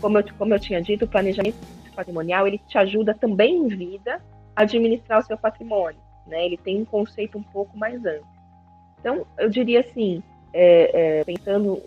como 0.00 0.18
eu, 0.18 0.24
como 0.38 0.54
eu 0.54 0.60
tinha 0.60 0.80
dito, 0.80 1.04
o 1.04 1.08
planejamento 1.08 1.56
patrimonial 1.94 2.46
ele 2.46 2.58
te 2.66 2.78
ajuda 2.78 3.14
também 3.14 3.56
em 3.56 3.68
vida 3.68 4.22
a 4.56 4.62
administrar 4.62 5.18
o 5.18 5.22
seu 5.22 5.36
patrimônio 5.36 6.00
né? 6.30 6.46
Ele 6.46 6.56
tem 6.56 6.80
um 6.80 6.84
conceito 6.84 7.36
um 7.36 7.42
pouco 7.42 7.76
mais 7.76 8.04
amplo. 8.06 8.26
Então, 8.98 9.26
eu 9.38 9.48
diria 9.48 9.80
assim, 9.80 10.22
é, 10.52 11.18
é, 11.18 11.24
pensando 11.24 11.82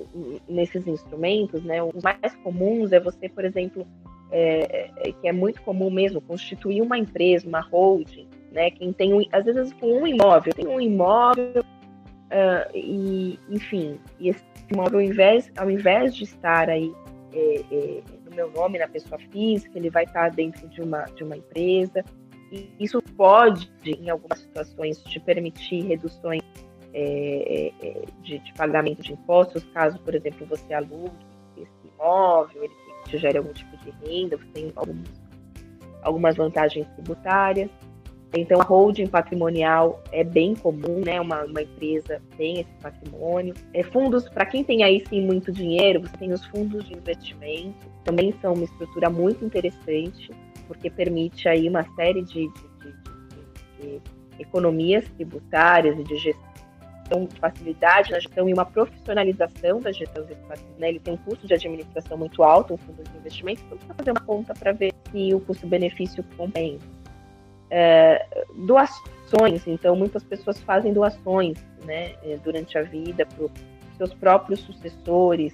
nesses 0.48 0.86
instrumentos, 0.86 1.64
né? 1.64 1.82
Os 1.82 2.04
mais 2.04 2.36
comuns 2.44 2.92
é 2.92 3.00
você, 3.00 3.30
por 3.30 3.46
exemplo, 3.46 3.88
é, 4.36 4.90
é, 4.98 5.12
que 5.12 5.28
é 5.28 5.32
muito 5.32 5.62
comum 5.62 5.92
mesmo, 5.92 6.20
constituir 6.20 6.82
uma 6.82 6.98
empresa, 6.98 7.48
uma 7.48 7.62
holding, 7.62 8.28
né? 8.52 8.72
Quem 8.72 8.92
tem, 8.92 9.14
um, 9.14 9.24
às 9.32 9.46
vezes, 9.46 9.72
com 9.74 10.02
um 10.02 10.08
imóvel, 10.08 10.52
tem 10.54 10.66
um 10.66 10.82
imóvel 10.82 11.62
uh, 11.62 12.76
e, 12.76 13.40
enfim, 13.48 14.00
e 14.20 14.30
esse 14.30 14.44
imóvel, 14.72 15.00
ao 15.00 15.06
invés, 15.06 15.52
ao 15.56 15.70
invés 15.70 16.16
de 16.16 16.24
estar 16.24 16.68
aí 16.68 16.92
é, 17.32 17.64
é, 17.72 18.02
no 18.26 18.36
meu 18.36 18.52
nome, 18.52 18.80
na 18.80 18.88
pessoa 18.88 19.20
física, 19.32 19.78
ele 19.78 19.92
vai 19.92 20.06
estar 20.06 20.32
dentro 20.32 20.68
de 20.68 20.82
uma, 20.82 21.04
de 21.04 21.24
uma 21.24 21.38
empresa, 21.38 22.04
isso 22.80 23.02
pode, 23.16 23.72
em 23.86 24.10
algumas 24.10 24.40
situações, 24.40 24.98
te 25.04 25.20
permitir 25.20 25.82
reduções 25.84 26.42
é, 26.92 27.72
é, 27.82 28.02
de, 28.22 28.40
de, 28.40 28.54
pagamento 28.54 29.02
de 29.02 29.14
impostos, 29.14 29.64
caso, 29.74 30.00
por 30.00 30.16
exemplo, 30.16 30.46
você 30.48 30.74
alugue 30.74 31.12
esse 31.58 31.88
imóvel, 31.96 32.64
ele 32.64 32.74
te 33.06 33.18
gere 33.18 33.38
algum 33.38 33.54
tipo 33.54 33.76
de 33.78 33.92
renda, 34.06 34.38
você 34.38 34.46
tem 34.54 34.72
algumas, 34.76 35.08
algumas 36.02 36.36
vantagens 36.36 36.88
tributárias. 36.96 37.70
Então, 38.36 38.60
a 38.60 38.64
holding 38.64 39.06
patrimonial 39.06 40.02
é 40.12 40.24
bem 40.24 40.56
comum, 40.56 41.02
né? 41.06 41.22
Uma, 41.22 41.44
uma 41.46 41.62
empresa 41.62 42.20
tem 42.36 42.62
esse 42.62 42.72
patrimônio. 42.82 43.54
É, 43.74 43.84
fundos, 43.84 44.28
para 44.28 44.46
quem 44.46 44.64
tem 44.64 44.84
aí 44.84 45.04
sim 45.08 45.22
muito 45.22 45.52
dinheiro, 45.52 46.02
você 46.02 46.18
tem 46.18 46.32
os 46.32 46.44
fundos 46.48 46.84
de 46.86 46.94
investimento, 46.94 47.86
também 48.04 48.34
são 48.42 48.54
uma 48.54 48.64
estrutura 48.64 49.10
muito 49.10 49.46
interessante, 49.46 50.32
porque 50.68 50.90
permite 50.90 51.48
aí 51.48 51.70
uma 51.70 51.84
série 51.96 52.24
de, 52.24 52.48
de, 52.48 52.94
de, 53.80 54.00
de 54.00 54.02
economias 54.40 55.08
tributárias 55.10 55.98
e 56.00 56.04
de 56.04 56.18
gestão, 56.18 56.53
facilidade 57.40 58.12
na 58.12 58.20
gestão 58.20 58.48
e 58.50 58.54
uma 58.54 58.66
profissionalização 58.66 59.80
da 59.80 59.92
gestão 59.92 60.24
desse 60.26 60.42
patrimônio. 60.42 60.80
Né? 60.80 60.90
Ele 60.90 61.00
tem 61.00 61.14
um 61.14 61.18
custo 61.18 61.48
de 61.48 61.54
administração 61.54 62.18
muito 62.18 62.44
alto, 62.44 62.74
um 62.74 62.78
fundo 62.78 63.04
de 63.04 63.18
investimento, 63.18 63.62
então 63.66 63.78
precisa 63.78 63.94
fazer 63.96 64.12
uma 64.12 64.22
conta 64.22 64.54
para 64.54 64.72
ver 64.72 64.94
se 65.12 65.34
o 65.34 65.40
custo-benefício 65.40 66.24
compensa 66.38 67.04
é, 67.76 68.24
doações, 68.56 69.66
então 69.66 69.96
muitas 69.96 70.24
pessoas 70.24 70.62
fazem 70.62 70.94
doações 70.94 71.58
né, 71.84 72.14
é, 72.22 72.38
durante 72.44 72.78
a 72.78 72.84
vida 72.84 73.26
para 73.26 73.46
os 73.46 73.52
seus 73.98 74.14
próprios 74.14 74.60
sucessores, 74.60 75.54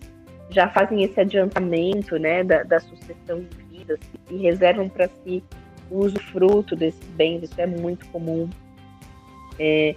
já 0.50 0.68
fazem 0.68 1.01
esse 1.03 1.18
adiantamento 1.18 2.20
né, 2.20 2.44
da, 2.44 2.63
da 2.63 2.79
sucessão 2.82 3.39
de 3.39 3.56
vidas 3.70 4.00
e 4.29 4.36
reservam 4.36 4.89
para 4.89 5.08
si 5.08 5.41
o 5.89 6.00
usufruto 6.00 6.75
desses 6.75 7.08
bens, 7.12 7.44
isso 7.44 7.62
é 7.62 7.65
muito 7.65 8.06
comum. 8.08 8.50
É, 9.58 9.96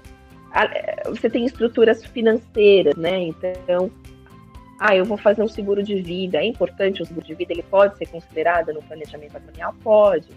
você 1.06 1.30
tem 1.30 1.44
estruturas 1.44 2.04
financeiras, 2.04 2.94
né? 2.96 3.20
Então, 3.22 3.90
ah, 4.78 4.94
eu 4.94 5.04
vou 5.04 5.16
fazer 5.16 5.42
um 5.42 5.48
seguro 5.48 5.82
de 5.82 6.00
vida. 6.02 6.38
É 6.38 6.44
importante 6.44 7.02
o 7.02 7.06
seguro 7.06 7.26
de 7.26 7.34
vida? 7.34 7.52
Ele 7.52 7.62
pode 7.62 7.96
ser 7.96 8.06
considerado 8.06 8.72
no 8.72 8.82
planejamento 8.82 9.32
patrimonial? 9.32 9.74
Pode 9.82 10.28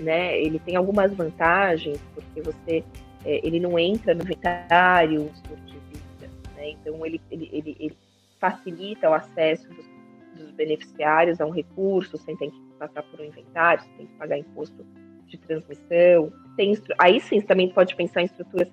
né? 0.00 0.40
Ele 0.40 0.58
tem 0.58 0.76
algumas 0.76 1.12
vantagens, 1.12 2.00
porque 2.14 2.40
você 2.40 2.84
é, 3.24 3.46
ele 3.46 3.60
não 3.60 3.78
entra 3.78 4.14
no 4.14 4.22
inventário 4.22 5.30
de 5.66 5.74
vida, 5.74 6.30
né? 6.56 6.70
Então 6.70 7.04
ele, 7.04 7.20
ele, 7.30 7.50
ele, 7.52 7.76
ele, 7.78 7.96
facilita 8.38 9.08
o 9.08 9.14
acesso 9.14 9.68
dos, 9.68 9.86
dos, 10.36 10.50
beneficiários 10.52 11.40
a 11.40 11.46
um 11.46 11.50
recurso 11.50 12.18
sem 12.18 12.36
ter 12.36 12.50
que 12.50 12.60
passar 12.76 13.04
por 13.04 13.20
um 13.20 13.24
inventário, 13.24 13.84
sem 13.84 13.92
ter 13.92 14.06
que 14.06 14.18
pagar 14.18 14.38
imposto 14.38 14.84
de 15.26 15.38
transmissão. 15.38 16.32
Tem, 16.56 16.76
aí 16.98 17.20
sim, 17.20 17.40
você 17.40 17.46
também 17.46 17.68
pode 17.68 17.94
pensar 17.94 18.22
em 18.22 18.24
estruturas 18.24 18.68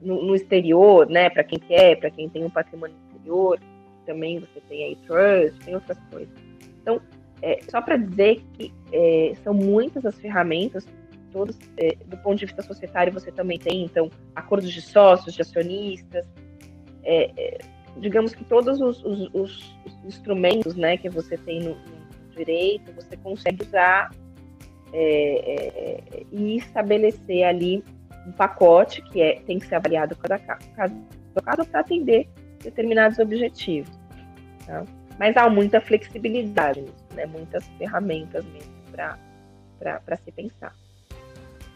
no, 0.00 0.22
no, 0.22 0.34
exterior, 0.34 1.08
né? 1.08 1.30
Para 1.30 1.44
quem 1.44 1.58
quer, 1.58 1.96
para 1.96 2.10
quem 2.10 2.28
tem 2.28 2.44
um 2.44 2.50
patrimônio 2.50 2.96
exterior, 3.06 3.58
também 4.04 4.40
você 4.40 4.60
tem 4.68 4.84
aí 4.84 4.96
trust, 5.06 5.58
tem 5.64 5.74
outras 5.74 5.98
coisas. 6.10 6.34
Então, 6.82 7.00
é, 7.42 7.60
só 7.68 7.80
para 7.80 7.96
dizer 7.96 8.42
que 8.54 8.72
é, 8.92 9.34
são 9.44 9.54
muitas 9.54 10.04
as 10.04 10.18
ferramentas, 10.18 10.86
todos, 11.32 11.56
é, 11.76 11.94
do 12.06 12.16
ponto 12.18 12.38
de 12.38 12.46
vista 12.46 12.62
societário 12.62 13.12
você 13.12 13.30
também 13.30 13.58
tem, 13.58 13.84
então, 13.84 14.10
acordos 14.34 14.72
de 14.72 14.80
sócios, 14.80 15.34
de 15.34 15.42
acionistas, 15.42 16.26
é, 17.04 17.30
é, 17.36 17.58
digamos 17.98 18.34
que 18.34 18.44
todos 18.44 18.80
os, 18.80 19.04
os, 19.04 19.34
os, 19.34 19.78
instrumentos 20.04 20.74
né, 20.74 20.96
que 20.96 21.08
você 21.08 21.36
tem 21.36 21.60
no, 21.60 21.70
no 21.70 22.34
direito, 22.36 22.92
você 22.92 23.16
consegue 23.16 23.62
usar 23.62 24.10
é, 24.92 26.00
e 26.32 26.56
estabelecer 26.56 27.44
ali 27.44 27.84
um 28.28 28.32
pacote 28.32 29.02
que 29.02 29.20
é, 29.20 29.40
tem 29.40 29.58
que 29.58 29.66
ser 29.66 29.76
avaliado 29.76 30.14
cada 30.16 30.38
caso 30.38 30.94
para 31.34 31.80
atender 31.80 32.28
determinados 32.62 33.18
objetivos. 33.18 33.90
Tá? 34.66 34.84
Mas 35.18 35.36
há 35.36 35.48
muita 35.48 35.80
flexibilidade 35.80 36.82
nisso 36.82 37.08
né? 37.14 37.26
Muitas 37.26 37.66
ferramentas 37.76 38.44
mesmo 38.46 38.72
para 38.92 40.16
se 40.24 40.32
pensar. 40.32 40.74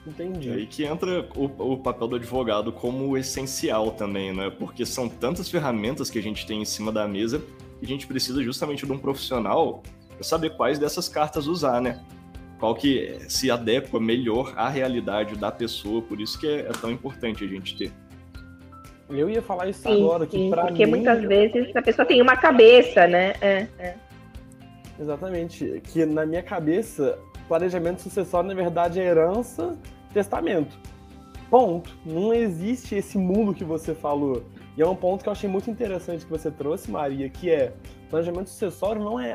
Entendi. 0.06 0.50
É 0.50 0.54
aí 0.54 0.66
que 0.66 0.84
entra 0.84 1.28
o, 1.36 1.44
o, 1.72 1.76
papel 1.78 2.08
do 2.08 2.16
advogado 2.16 2.72
como 2.72 3.16
essencial 3.16 3.92
também, 3.92 4.32
né? 4.32 4.50
Porque 4.50 4.84
são 4.84 5.08
tantas 5.08 5.48
ferramentas 5.48 6.10
que 6.10 6.18
a 6.18 6.22
gente 6.22 6.46
tem 6.46 6.62
em 6.62 6.64
cima 6.64 6.90
da 6.90 7.06
mesa 7.06 7.40
que 7.78 7.84
a 7.84 7.88
gente 7.88 8.06
precisa 8.06 8.42
justamente 8.42 8.86
de 8.86 8.92
um 8.92 8.98
profissional 8.98 9.82
para 10.08 10.22
saber 10.22 10.56
quais 10.56 10.78
dessas 10.78 11.08
cartas 11.08 11.46
usar, 11.46 11.80
né? 11.80 12.00
Qual 12.62 12.76
que 12.76 13.18
se 13.26 13.50
adequa 13.50 13.98
melhor 13.98 14.54
à 14.56 14.68
realidade 14.68 15.34
da 15.34 15.50
pessoa, 15.50 16.00
por 16.00 16.20
isso 16.20 16.38
que 16.38 16.46
é, 16.46 16.60
é 16.60 16.70
tão 16.80 16.92
importante 16.92 17.42
a 17.42 17.46
gente 17.48 17.76
ter. 17.76 17.90
Eu 19.10 19.28
ia 19.28 19.42
falar 19.42 19.68
isso 19.68 19.82
sim, 19.82 20.00
agora, 20.00 20.24
que 20.28 20.48
para 20.48 20.66
Porque 20.66 20.86
mim... 20.86 20.92
muitas 20.92 21.24
vezes 21.24 21.74
a 21.74 21.82
pessoa 21.82 22.06
tem 22.06 22.22
uma 22.22 22.36
cabeça, 22.36 23.08
né? 23.08 23.32
É, 23.40 23.66
é. 23.80 23.96
Exatamente. 24.96 25.82
Que 25.92 26.06
na 26.06 26.24
minha 26.24 26.40
cabeça, 26.40 27.18
planejamento 27.48 28.00
sucessório, 28.00 28.48
na 28.48 28.54
verdade, 28.54 29.00
é 29.00 29.06
herança, 29.06 29.76
testamento. 30.14 30.78
Ponto. 31.50 31.90
Não 32.06 32.32
existe 32.32 32.94
esse 32.94 33.18
mundo 33.18 33.52
que 33.52 33.64
você 33.64 33.92
falou. 33.92 34.44
E 34.76 34.82
é 34.82 34.86
um 34.86 34.94
ponto 34.94 35.24
que 35.24 35.28
eu 35.28 35.32
achei 35.32 35.50
muito 35.50 35.68
interessante 35.68 36.24
que 36.24 36.30
você 36.30 36.48
trouxe, 36.48 36.88
Maria, 36.92 37.28
que 37.28 37.50
é 37.50 37.72
planejamento 38.08 38.50
sucessório 38.50 39.02
não 39.02 39.18
é 39.18 39.34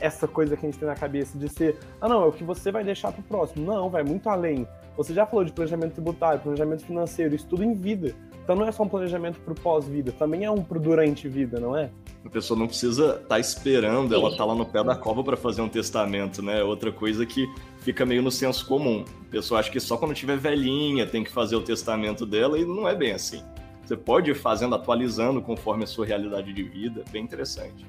essa 0.00 0.26
coisa 0.26 0.56
que 0.56 0.66
a 0.66 0.70
gente 0.70 0.78
tem 0.78 0.88
na 0.88 0.94
cabeça 0.94 1.38
de 1.38 1.48
ser, 1.48 1.78
ah 2.00 2.08
não, 2.08 2.22
é 2.22 2.26
o 2.26 2.32
que 2.32 2.44
você 2.44 2.70
vai 2.72 2.84
deixar 2.84 3.12
para 3.12 3.20
o 3.20 3.24
próximo. 3.24 3.64
Não, 3.66 3.88
vai 3.88 4.02
muito 4.02 4.28
além. 4.28 4.66
Você 4.96 5.12
já 5.12 5.26
falou 5.26 5.44
de 5.44 5.52
planejamento 5.52 5.94
tributário, 5.94 6.40
planejamento 6.40 6.84
financeiro, 6.84 7.34
isso 7.34 7.46
tudo 7.46 7.64
em 7.64 7.74
vida. 7.74 8.14
Então 8.44 8.54
não 8.54 8.68
é 8.68 8.72
só 8.72 8.82
um 8.82 8.88
planejamento 8.88 9.40
para 9.40 9.52
o 9.52 9.56
pós-vida, 9.56 10.12
também 10.12 10.44
é 10.44 10.50
um 10.50 10.62
para 10.62 10.78
durante 10.78 11.26
vida, 11.28 11.58
não 11.58 11.76
é? 11.76 11.90
A 12.24 12.28
pessoa 12.28 12.58
não 12.58 12.66
precisa 12.66 13.14
estar 13.14 13.26
tá 13.26 13.40
esperando, 13.40 14.10
Sim. 14.10 14.20
ela 14.20 14.36
tá 14.36 14.44
lá 14.44 14.54
no 14.54 14.66
pé 14.66 14.84
da 14.84 14.94
cova 14.94 15.24
para 15.24 15.36
fazer 15.36 15.62
um 15.62 15.68
testamento, 15.68 16.42
né? 16.42 16.62
Outra 16.62 16.92
coisa 16.92 17.24
que 17.24 17.46
fica 17.78 18.04
meio 18.04 18.22
no 18.22 18.30
senso 18.30 18.66
comum. 18.66 19.04
A 19.28 19.30
pessoa 19.30 19.60
acha 19.60 19.70
que 19.70 19.80
só 19.80 19.96
quando 19.96 20.14
tiver 20.14 20.36
velhinha 20.36 21.06
tem 21.06 21.24
que 21.24 21.30
fazer 21.30 21.56
o 21.56 21.62
testamento 21.62 22.26
dela 22.26 22.58
e 22.58 22.66
não 22.66 22.86
é 22.86 22.94
bem 22.94 23.12
assim. 23.12 23.42
Você 23.84 23.96
pode 23.96 24.30
ir 24.30 24.34
fazendo, 24.34 24.74
atualizando 24.74 25.40
conforme 25.42 25.84
a 25.84 25.86
sua 25.86 26.06
realidade 26.06 26.52
de 26.52 26.62
vida, 26.62 27.02
bem 27.10 27.22
interessante. 27.22 27.84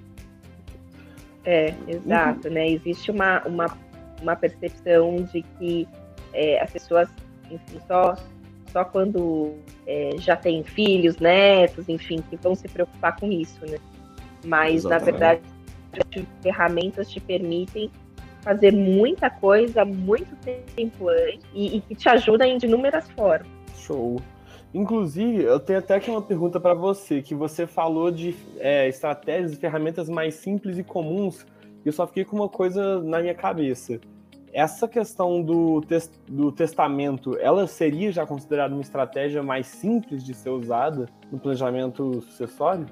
É, 1.46 1.74
exato, 1.88 2.48
uhum. 2.48 2.54
né? 2.54 2.70
Existe 2.70 3.12
uma, 3.12 3.42
uma, 3.46 3.78
uma 4.22 4.36
percepção 4.36 5.24
de 5.32 5.44
que 5.58 5.88
é, 6.34 6.62
as 6.62 6.72
pessoas, 6.72 7.10
enfim, 7.50 7.80
só 7.88 8.16
só 8.76 8.84
quando 8.84 9.54
é, 9.88 10.16
já 10.18 10.36
tem 10.36 10.62
filhos, 10.62 11.18
netos, 11.18 11.88
enfim, 11.88 12.22
que 12.30 12.36
vão 12.36 12.54
se 12.56 12.68
preocupar 12.68 13.18
com 13.18 13.32
isso, 13.32 13.66
né? 13.66 13.78
Mas, 14.44 14.84
Exatamente. 14.84 14.90
na 14.90 15.12
verdade, 15.12 15.42
as 15.94 16.44
ferramentas 16.44 17.10
te 17.10 17.22
permitem 17.22 17.90
fazer 18.42 18.74
muita 18.74 19.30
coisa 19.30 19.86
muito 19.86 20.36
tempo 20.76 21.08
antes 21.08 21.46
e, 21.54 21.78
e 21.78 21.82
que 21.82 21.96
te 21.96 22.10
ajudam 22.10 22.58
de 22.58 22.66
inúmeras 22.66 23.10
formas. 23.12 23.48
Show. 23.78 24.18
Inclusive, 24.76 25.44
eu 25.44 25.60
tenho 25.60 25.80
até 25.80 25.96
aqui 25.96 26.12
uma 26.12 26.22
pergunta 26.22 26.60
para 26.60 26.74
você, 26.74 27.22
que 27.22 27.34
você 27.34 27.66
falou 27.66 28.12
de 28.12 28.36
é, 28.60 28.88
estratégias 28.88 29.54
e 29.54 29.56
ferramentas 29.56 30.10
mais 30.10 30.36
simples 30.36 30.78
e 30.78 30.84
comuns, 30.84 31.46
e 31.84 31.88
eu 31.88 31.94
só 31.94 32.06
fiquei 32.06 32.26
com 32.26 32.36
uma 32.36 32.50
coisa 32.50 33.02
na 33.02 33.22
minha 33.22 33.34
cabeça 33.34 34.00
essa 34.56 34.88
questão 34.88 35.42
do, 35.42 35.84
do 36.30 36.50
testamento, 36.50 37.38
ela 37.42 37.68
seria 37.68 38.10
já 38.10 38.26
considerada 38.26 38.74
uma 38.74 38.82
estratégia 38.82 39.44
mais 39.44 39.68
simples 39.68 40.24
de 40.24 40.34
ser 40.34 40.50
usada 40.50 41.10
no 41.30 41.38
planejamento 41.38 42.22
sucessório? 42.22 42.86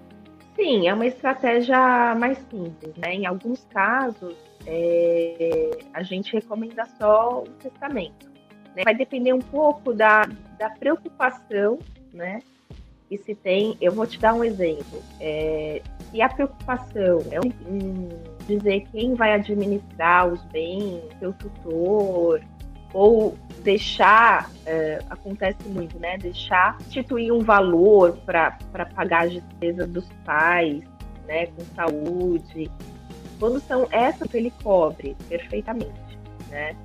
Sim, 0.58 0.90
é 0.90 0.94
uma 0.94 1.06
estratégia 1.06 2.14
mais 2.16 2.38
simples. 2.50 2.94
Né? 2.98 3.16
Em 3.16 3.26
alguns 3.26 3.64
casos, 3.70 4.36
é, 4.68 5.72
a 5.94 6.04
gente 6.04 6.34
recomenda 6.34 6.86
só 7.00 7.44
o 7.44 7.50
testamento. 7.52 8.33
Né? 8.76 8.84
Vai 8.84 8.96
depender 8.96 9.34
um 9.34 9.42
pouco 9.42 9.94
da, 9.94 10.28
da 10.58 10.70
preocupação 10.70 11.80
né, 12.14 12.42
que 13.10 13.18
se 13.18 13.36
tem. 13.36 13.78
Eu 13.80 13.92
vou 13.92 14.06
te 14.06 14.20
dar 14.20 14.34
um 14.34 14.44
exemplo. 14.44 15.02
É, 15.20 15.82
se 16.10 16.22
a 16.22 16.30
preocupação 16.30 17.20
é 17.32 17.40
dizer 18.46 18.86
quem 18.92 19.16
vai 19.16 19.34
administrar 19.34 20.28
os 20.28 20.44
bens, 20.46 21.02
seu 21.20 21.34
tutor, 21.34 22.42
ou 22.94 23.36
deixar, 23.64 24.50
é, 24.66 25.00
acontece 25.10 25.68
muito, 25.68 25.98
né? 26.00 26.18
Deixar 26.18 26.78
instituir 26.82 27.34
um 27.34 27.40
valor 27.40 28.18
para 28.26 28.52
pagar 28.94 29.26
as 29.26 29.34
despesas 29.34 29.90
dos 29.90 30.08
pais, 30.24 30.84
né? 31.26 31.48
Com 31.48 31.66
saúde. 31.76 32.70
Quando 33.40 33.60
são 33.62 33.88
essas, 33.92 34.32
ele 34.34 34.54
cobre 34.62 35.18
perfeitamente, 35.28 36.20
né? 36.50 36.76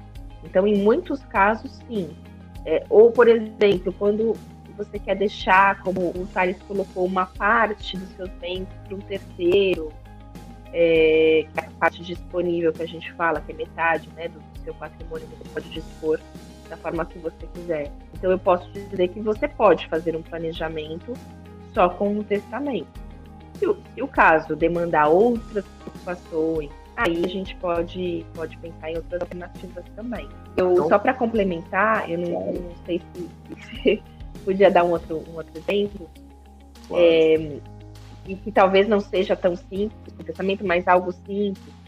Então, 0.44 0.66
em 0.66 0.78
muitos 0.78 1.24
casos, 1.24 1.80
sim. 1.88 2.16
É, 2.64 2.84
ou, 2.88 3.10
por 3.10 3.28
exemplo, 3.28 3.92
quando 3.92 4.36
você 4.76 4.98
quer 4.98 5.16
deixar, 5.16 5.82
como 5.82 6.00
o 6.10 6.28
Thales 6.32 6.56
colocou, 6.62 7.04
uma 7.04 7.26
parte 7.26 7.96
dos 7.96 8.08
seus 8.10 8.28
bens 8.40 8.66
para 8.86 8.94
um 8.94 9.00
terceiro, 9.00 9.92
é, 10.72 11.46
que 11.52 11.60
é 11.60 11.66
a 11.66 11.70
parte 11.78 12.02
disponível 12.02 12.72
que 12.72 12.82
a 12.82 12.86
gente 12.86 13.12
fala, 13.14 13.40
que 13.40 13.52
é 13.52 13.54
metade 13.54 14.08
né, 14.14 14.28
do 14.28 14.40
seu 14.62 14.74
patrimônio, 14.74 15.26
você 15.26 15.48
pode 15.52 15.70
dispor 15.70 16.20
da 16.68 16.76
forma 16.76 17.04
que 17.06 17.18
você 17.18 17.46
quiser. 17.54 17.90
Então, 18.14 18.30
eu 18.30 18.38
posso 18.38 18.70
dizer 18.70 19.08
que 19.08 19.20
você 19.20 19.48
pode 19.48 19.86
fazer 19.88 20.14
um 20.14 20.22
planejamento 20.22 21.12
só 21.74 21.88
com 21.88 22.10
um 22.10 22.22
testamento. 22.22 22.88
Se 23.58 23.66
o, 23.66 23.76
se 23.94 24.02
o 24.02 24.06
caso 24.06 24.54
demandar 24.54 25.08
outras 25.08 25.64
preocupações, 25.64 26.70
aí 26.98 27.24
a 27.24 27.28
gente 27.28 27.54
pode, 27.56 28.26
pode 28.34 28.58
pensar 28.58 28.90
em 28.90 28.96
outras 28.96 29.20
alternativas 29.20 29.84
também. 29.94 30.28
Eu, 30.56 30.72
então, 30.72 30.88
só 30.88 30.98
para 30.98 31.14
complementar, 31.14 32.10
eu 32.10 32.18
não, 32.18 32.52
não 32.52 32.72
sei 32.84 33.00
se, 33.14 33.28
se, 33.70 34.02
podia 34.44 34.68
dar 34.68 34.84
um 34.84 34.90
outro, 34.90 35.22
um 35.30 35.36
outro 35.36 35.56
exemplo, 35.56 36.10
claro. 36.88 37.04
é, 37.04 37.58
e 38.26 38.34
que 38.34 38.50
talvez 38.50 38.88
não 38.88 38.98
seja 38.98 39.36
tão 39.36 39.54
simples 39.54 40.12
o 40.18 40.24
pensamento, 40.24 40.66
mas 40.66 40.88
algo 40.88 41.12
simples. 41.12 41.78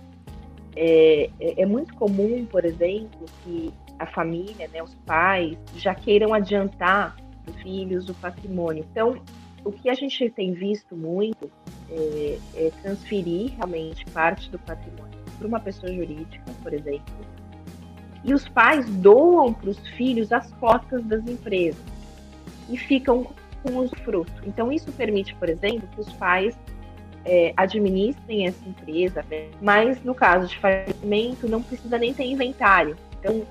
É, 0.76 1.28
é, 1.40 1.62
é 1.62 1.66
muito 1.66 1.92
comum, 1.96 2.46
por 2.46 2.64
exemplo, 2.64 3.26
que 3.42 3.74
a 3.98 4.06
família, 4.06 4.68
né, 4.72 4.80
os 4.80 4.94
pais, 5.04 5.58
já 5.74 5.92
queiram 5.92 6.32
adiantar 6.32 7.16
para 7.44 7.52
os 7.52 7.60
filhos 7.60 8.08
o 8.08 8.14
patrimônio. 8.14 8.86
Então, 8.88 9.20
o 9.64 9.72
que 9.72 9.90
a 9.90 9.94
gente 9.94 10.30
tem 10.30 10.52
visto 10.52 10.96
muito 10.96 11.50
é, 11.90 12.38
é 12.54 12.70
transferir 12.82 13.52
realmente 13.56 14.04
parte 14.06 14.50
do 14.50 14.59
patrimônio 14.59 15.18
para 15.38 15.47
uma 15.47 15.61
pessoa 15.61 15.92
jurídica, 15.92 16.44
por 16.62 16.73
exemplo, 16.73 17.14
e 18.23 18.35
os 18.35 18.47
pais 18.49 18.88
doam 18.88 19.52
para 19.52 19.70
os 19.70 19.78
filhos 19.90 20.30
as 20.32 20.52
cotas 20.54 21.02
das 21.04 21.26
empresas 21.26 21.82
e 22.68 22.76
ficam 22.76 23.26
com 23.62 23.78
o 23.78 23.88
fruto. 23.88 24.32
Então, 24.47 24.70
isso 24.73 24.92
permite, 24.92 25.35
por 25.35 25.49
exemplo, 25.49 25.88
que 25.94 26.00
os 26.00 26.12
pais 26.14 26.59
é, 27.25 27.52
administrem 27.56 28.47
essa 28.47 28.66
empresa, 28.66 29.25
mas 29.61 30.02
no 30.02 30.14
caso 30.14 30.49
de 30.49 30.59
falecimento, 30.59 31.49
não 31.49 31.62
precisa 31.62 31.99
nem 31.99 32.12
ter 32.14 32.25
inventário. 32.25 32.97
Então, 33.18 33.42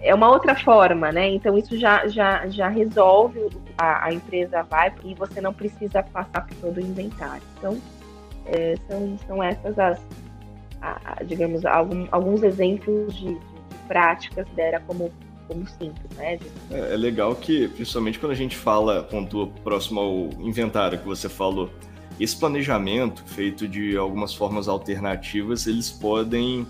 é 0.00 0.14
uma 0.14 0.30
outra 0.30 0.54
forma, 0.54 1.10
né? 1.10 1.28
Então 1.30 1.56
isso 1.56 1.78
já, 1.78 2.06
já, 2.06 2.46
já 2.48 2.68
resolve, 2.68 3.48
a, 3.78 4.06
a 4.06 4.12
empresa 4.12 4.62
vai 4.62 4.92
e 5.04 5.14
você 5.14 5.40
não 5.40 5.52
precisa 5.52 6.02
passar 6.02 6.46
por 6.46 6.56
todo 6.56 6.76
o 6.76 6.80
inventário. 6.80 7.42
Então, 7.58 7.80
é, 8.46 8.76
são, 8.88 9.18
são 9.26 9.42
essas 9.42 9.78
as, 9.78 9.98
a, 10.80 11.00
a, 11.04 11.24
digamos, 11.24 11.64
algum, 11.64 12.06
alguns 12.10 12.42
exemplos 12.42 13.14
de, 13.14 13.26
de, 13.26 13.34
de 13.34 13.76
práticas 13.88 14.46
dera 14.54 14.80
como, 14.86 15.10
como 15.48 15.66
simples, 15.66 16.10
né? 16.16 16.38
É, 16.70 16.94
é, 16.94 16.96
legal 16.96 17.34
que, 17.34 17.68
principalmente 17.68 18.18
quando 18.18 18.32
a 18.32 18.36
gente 18.36 18.56
fala, 18.56 19.02
ponto 19.02 19.48
próximo 19.62 20.00
ao 20.00 20.16
inventário 20.40 20.98
que 20.98 21.06
você 21.06 21.28
falou, 21.28 21.70
esse 22.20 22.36
planejamento 22.36 23.24
feito 23.26 23.66
de 23.66 23.96
algumas 23.96 24.34
formas 24.34 24.68
alternativas, 24.68 25.66
eles 25.66 25.90
podem 25.90 26.66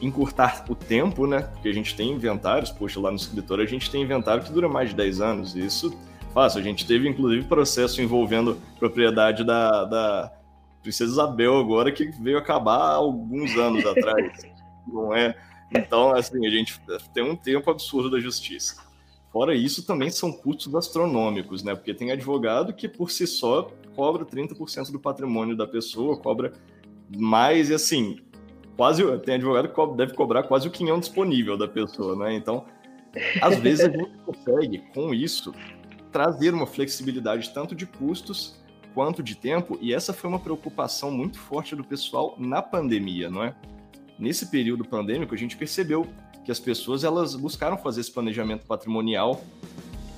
encurtar 0.00 0.64
o 0.68 0.74
tempo, 0.74 1.26
né? 1.26 1.42
Porque 1.42 1.68
a 1.68 1.72
gente 1.72 1.94
tem 1.96 2.10
inventários, 2.10 2.70
poxa, 2.70 3.00
lá 3.00 3.10
no 3.10 3.16
escritório 3.16 3.64
a 3.64 3.66
gente 3.66 3.90
tem 3.90 4.02
inventário 4.02 4.42
que 4.42 4.52
dura 4.52 4.68
mais 4.68 4.90
de 4.90 4.96
10 4.96 5.20
anos, 5.20 5.54
e 5.54 5.64
isso 5.64 5.96
fácil. 6.32 6.60
A 6.60 6.62
gente 6.62 6.86
teve, 6.86 7.08
inclusive, 7.08 7.44
processo 7.46 8.02
envolvendo 8.02 8.60
propriedade 8.78 9.44
da, 9.44 9.84
da 9.84 10.32
Princesa 10.82 11.12
Isabel 11.12 11.56
agora, 11.56 11.92
que 11.92 12.06
veio 12.20 12.36
acabar 12.36 12.76
há 12.76 12.94
alguns 12.94 13.56
anos 13.56 13.86
atrás, 13.86 14.32
não 14.86 15.14
é? 15.14 15.34
Então, 15.72 16.12
assim, 16.14 16.46
a 16.46 16.50
gente 16.50 16.80
tem 17.12 17.24
um 17.24 17.36
tempo 17.36 17.70
absurdo 17.70 18.10
da 18.10 18.20
justiça. 18.20 18.82
Fora 19.32 19.54
isso, 19.54 19.84
também 19.84 20.10
são 20.10 20.30
custos 20.30 20.74
astronômicos, 20.74 21.62
né? 21.64 21.74
Porque 21.74 21.92
tem 21.92 22.12
advogado 22.12 22.72
que, 22.72 22.88
por 22.88 23.10
si 23.10 23.26
só, 23.26 23.70
cobra 23.96 24.24
30% 24.24 24.92
do 24.92 25.00
patrimônio 25.00 25.56
da 25.56 25.66
pessoa, 25.66 26.16
cobra 26.16 26.52
mais, 27.16 27.70
e 27.70 27.74
assim, 27.74 28.18
quase 28.76 29.02
tem 29.18 29.36
advogado 29.36 29.68
que 29.68 29.96
deve 29.96 30.14
cobrar 30.14 30.42
quase 30.44 30.68
o 30.68 30.70
quinhão 30.70 30.98
disponível 30.98 31.56
da 31.56 31.68
pessoa, 31.68 32.16
né? 32.16 32.34
Então, 32.34 32.64
às 33.40 33.58
vezes 33.58 33.84
a 33.84 33.90
gente 33.90 34.10
consegue 34.24 34.78
com 34.92 35.14
isso 35.14 35.54
trazer 36.10 36.54
uma 36.54 36.66
flexibilidade 36.66 37.50
tanto 37.52 37.74
de 37.74 37.86
custos 37.86 38.62
quanto 38.94 39.22
de 39.22 39.34
tempo, 39.34 39.76
e 39.80 39.92
essa 39.92 40.12
foi 40.12 40.30
uma 40.30 40.38
preocupação 40.38 41.10
muito 41.10 41.38
forte 41.38 41.74
do 41.74 41.82
pessoal 41.82 42.36
na 42.38 42.62
pandemia, 42.62 43.28
não 43.28 43.42
é? 43.42 43.54
Nesse 44.16 44.46
período 44.46 44.84
pandêmico, 44.84 45.34
a 45.34 45.38
gente 45.38 45.56
percebeu 45.56 46.06
que 46.44 46.52
as 46.52 46.60
pessoas 46.60 47.02
elas 47.02 47.34
buscaram 47.34 47.76
fazer 47.76 48.02
esse 48.02 48.12
planejamento 48.12 48.64
patrimonial 48.66 49.42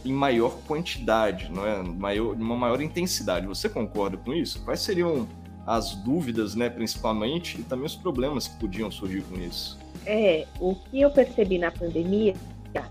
em 0.04 0.12
maior 0.12 0.58
quantidade, 0.66 1.50
não 1.50 1.66
é? 1.66 1.82
Maior, 1.82 2.34
uma 2.34 2.56
maior 2.56 2.82
intensidade. 2.82 3.46
Você 3.46 3.68
concorda 3.68 4.18
com 4.18 4.34
isso? 4.34 4.62
Quais 4.62 4.80
seriam 4.80 5.26
as 5.66 5.94
dúvidas, 5.96 6.54
né, 6.54 6.70
principalmente, 6.70 7.60
e 7.60 7.64
também 7.64 7.86
os 7.86 7.96
problemas 7.96 8.46
que 8.46 8.56
podiam 8.56 8.90
surgir 8.90 9.22
com 9.22 9.34
isso. 9.36 9.78
É, 10.06 10.46
o 10.60 10.76
que 10.76 11.00
eu 11.00 11.10
percebi 11.10 11.58
na 11.58 11.72
pandemia, 11.72 12.34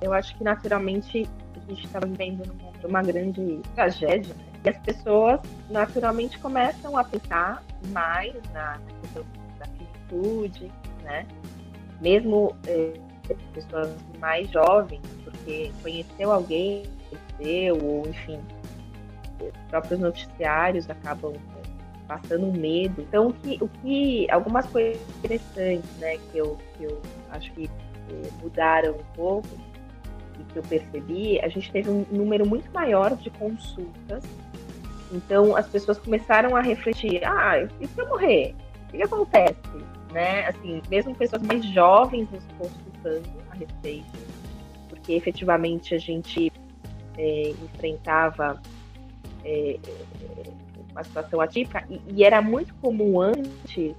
eu 0.01 0.11
acho 0.11 0.35
que 0.35 0.43
naturalmente 0.43 1.27
a 1.55 1.69
gente 1.69 1.85
estava 1.85 2.05
vivendo 2.05 2.43
uma 2.83 3.01
grande 3.01 3.61
tragédia, 3.73 4.33
né? 4.33 4.45
e 4.65 4.69
as 4.69 4.77
pessoas 4.79 5.39
naturalmente 5.69 6.37
começam 6.39 6.97
a 6.97 7.03
pensar 7.03 7.63
mais 7.87 8.33
na, 8.51 8.79
questão 9.01 9.23
da 9.57 9.65
finitude, 9.65 10.71
né? 11.03 11.25
Mesmo 12.01 12.55
é, 12.67 12.93
pessoas 13.53 13.95
mais 14.19 14.49
jovens, 14.51 15.01
porque 15.23 15.71
conheceu 15.81 16.31
alguém, 16.31 16.83
conheceu, 17.39 17.77
ou 17.83 18.07
enfim, 18.07 18.39
os 19.39 19.69
próprios 19.69 19.99
noticiários 19.99 20.89
acabam 20.89 21.33
passando 22.07 22.51
medo. 22.57 23.01
Então, 23.01 23.27
o 23.27 23.33
que, 23.33 23.57
o 23.61 23.67
que 23.67 24.29
algumas 24.31 24.65
coisas 24.67 25.01
interessantes, 25.17 25.89
né, 25.97 26.17
que 26.31 26.37
eu, 26.37 26.57
que 26.77 26.83
eu 26.85 27.01
acho 27.31 27.51
que 27.53 27.69
eh, 28.09 28.29
mudaram 28.41 28.93
um 28.93 29.15
pouco 29.15 29.47
e 30.39 30.43
que 30.51 30.57
eu 30.57 30.63
percebi, 30.63 31.39
a 31.39 31.47
gente 31.47 31.71
teve 31.71 31.89
um 31.89 32.05
número 32.11 32.47
muito 32.47 32.71
maior 32.71 33.15
de 33.15 33.29
consultas. 33.31 34.23
Então, 35.11 35.55
as 35.55 35.67
pessoas 35.67 35.97
começaram 35.97 36.55
a 36.55 36.61
refletir: 36.61 37.23
ah, 37.25 37.67
e 37.79 37.87
se 37.87 37.99
eu 37.99 38.07
morrer? 38.07 38.55
O 38.87 38.97
que, 38.97 39.03
acontece? 39.03 39.55
Né? 40.11 40.47
Assim, 40.47 40.81
mesmo 40.89 41.13
pessoas 41.15 41.41
mais 41.41 41.65
jovens 41.65 42.29
nos 42.31 42.43
consultando 42.57 43.29
a 43.51 43.55
respeito, 43.55 44.05
porque 44.89 45.13
efetivamente 45.13 45.93
a 45.93 45.97
gente 45.97 46.51
é, 47.17 47.49
enfrentava 47.49 48.61
é, 49.43 49.77
uma 50.95 51.03
situação 51.03 51.41
atípica, 51.41 51.83
e, 51.89 52.01
e 52.07 52.23
era 52.23 52.41
muito 52.41 52.73
comum 52.75 53.19
antes, 53.19 53.93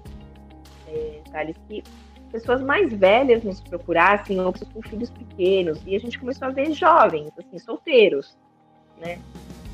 é, 0.89 1.21
Thales, 1.31 1.57
que 1.69 1.85
pessoas 2.33 2.63
mais 2.63 2.93
velhas 2.93 3.45
nos 3.45 3.61
procurassem, 3.61 4.41
ou 4.41 4.53
pessoas 4.53 4.73
com 4.73 4.83
filhos 4.83 5.11
pequenos, 5.11 5.81
e 5.87 5.95
a 5.95 6.01
gente 6.01 6.19
começou 6.19 6.49
a 6.49 6.51
ver 6.51 6.73
jovens, 6.73 7.31
assim, 7.39 7.59
solteiros, 7.59 8.37
né? 8.99 9.19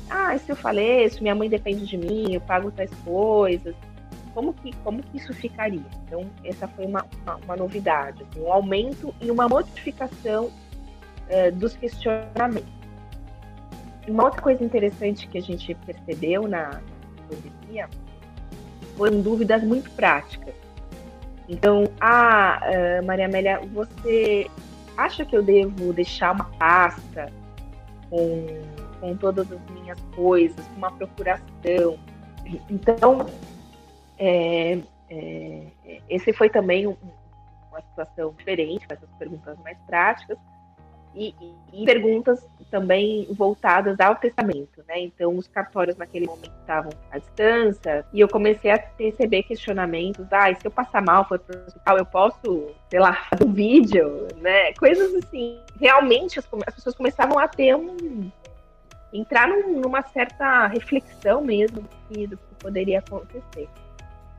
Ah, 0.09 0.35
e 0.35 0.39
se 0.39 0.51
eu 0.51 0.55
faleço, 0.55 1.21
minha 1.23 1.33
mãe 1.33 1.49
depende 1.49 1.85
de 1.85 1.97
mim, 1.97 2.33
eu 2.33 2.41
pago 2.41 2.69
tais 2.71 2.91
coisas, 3.05 3.73
como 4.33 4.53
que, 4.53 4.75
como 4.77 5.01
que 5.01 5.17
isso 5.17 5.33
ficaria? 5.33 5.85
Então, 6.05 6.29
essa 6.43 6.67
foi 6.67 6.85
uma, 6.85 7.05
uma, 7.21 7.35
uma 7.35 7.55
novidade, 7.55 8.23
assim, 8.23 8.41
um 8.41 8.51
aumento 8.51 9.13
e 9.21 9.31
uma 9.31 9.47
modificação 9.47 10.51
é, 11.29 11.51
dos 11.51 11.75
questionamentos. 11.77 12.71
Uma 14.07 14.25
outra 14.25 14.41
coisa 14.41 14.63
interessante 14.63 15.27
que 15.27 15.37
a 15.37 15.41
gente 15.41 15.73
percebeu 15.85 16.47
na, 16.47 16.81
pandemia 17.23 17.89
foram 18.97 19.21
dúvidas 19.21 19.63
muito 19.63 19.89
práticas. 19.91 20.53
Então, 21.47 21.85
ah, 21.99 22.59
Maria 23.03 23.25
Amélia, 23.25 23.59
você 23.73 24.49
acha 24.97 25.25
que 25.25 25.35
eu 25.35 25.43
devo 25.43 25.91
deixar 25.91 26.33
uma 26.33 26.45
pasta 26.57 27.31
com, 28.09 28.61
com 28.99 29.17
todas 29.17 29.51
as 29.51 29.59
minhas 29.71 29.99
coisas, 30.15 30.65
uma 30.77 30.91
procuração? 30.91 31.97
Então, 32.69 33.25
é, 34.17 34.79
é, 35.09 35.67
esse 36.09 36.31
foi 36.33 36.49
também 36.49 36.87
um, 36.87 36.95
uma 37.69 37.81
situação 37.81 38.33
diferente, 38.37 38.87
com 38.87 38.93
essas 38.93 39.09
perguntas 39.17 39.57
mais 39.59 39.77
práticas 39.85 40.37
e, 41.15 41.35
e, 41.71 41.85
perguntas 41.85 42.45
também 42.71 43.27
voltadas 43.31 43.99
ao 43.99 44.15
testamento, 44.15 44.83
né? 44.87 44.99
Então, 44.99 45.35
os 45.37 45.47
cartórios 45.47 45.95
naquele 45.95 46.25
momento 46.25 46.51
estavam 46.59 46.91
à 47.11 47.19
distância 47.19 48.05
e 48.11 48.19
eu 48.19 48.27
comecei 48.27 48.71
a 48.71 48.83
receber 48.97 49.43
questionamentos: 49.43 50.25
ah, 50.31 50.49
e 50.49 50.55
se 50.55 50.65
eu 50.65 50.71
passar 50.71 51.01
mal, 51.01 51.27
for 51.27 51.37
para 51.39 51.55
o 51.55 51.65
hospital, 51.67 51.97
eu 51.97 52.05
posso, 52.05 52.71
sei 52.89 52.99
lá, 52.99 53.13
fazer 53.29 53.43
um 53.43 53.53
vídeo, 53.53 54.27
né? 54.37 54.73
Coisas 54.73 55.13
assim. 55.15 55.59
Realmente, 55.79 56.39
as, 56.39 56.47
as 56.65 56.75
pessoas 56.75 56.95
começavam 56.95 57.37
a 57.37 57.47
ter 57.47 57.75
um. 57.75 58.31
entrar 59.13 59.47
num, 59.47 59.79
numa 59.79 60.01
certa 60.01 60.67
reflexão 60.67 61.43
mesmo 61.43 61.81
do 61.81 61.89
que, 62.09 62.27
do 62.27 62.37
que 62.37 62.55
poderia 62.59 62.99
acontecer. 62.99 63.69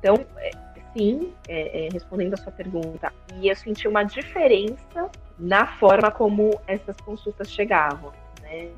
Então, 0.00 0.16
é, 0.38 0.50
sim, 0.96 1.32
é, 1.48 1.86
é, 1.86 1.88
respondendo 1.92 2.34
a 2.34 2.36
sua 2.36 2.52
pergunta, 2.52 3.12
e 3.36 3.48
eu 3.48 3.56
senti 3.56 3.86
uma 3.86 4.04
diferença 4.04 5.10
na 5.38 5.66
forma 5.66 6.10
como 6.10 6.58
essas 6.66 6.96
consultas 6.98 7.50
chegavam, 7.50 8.12
né? 8.40 8.70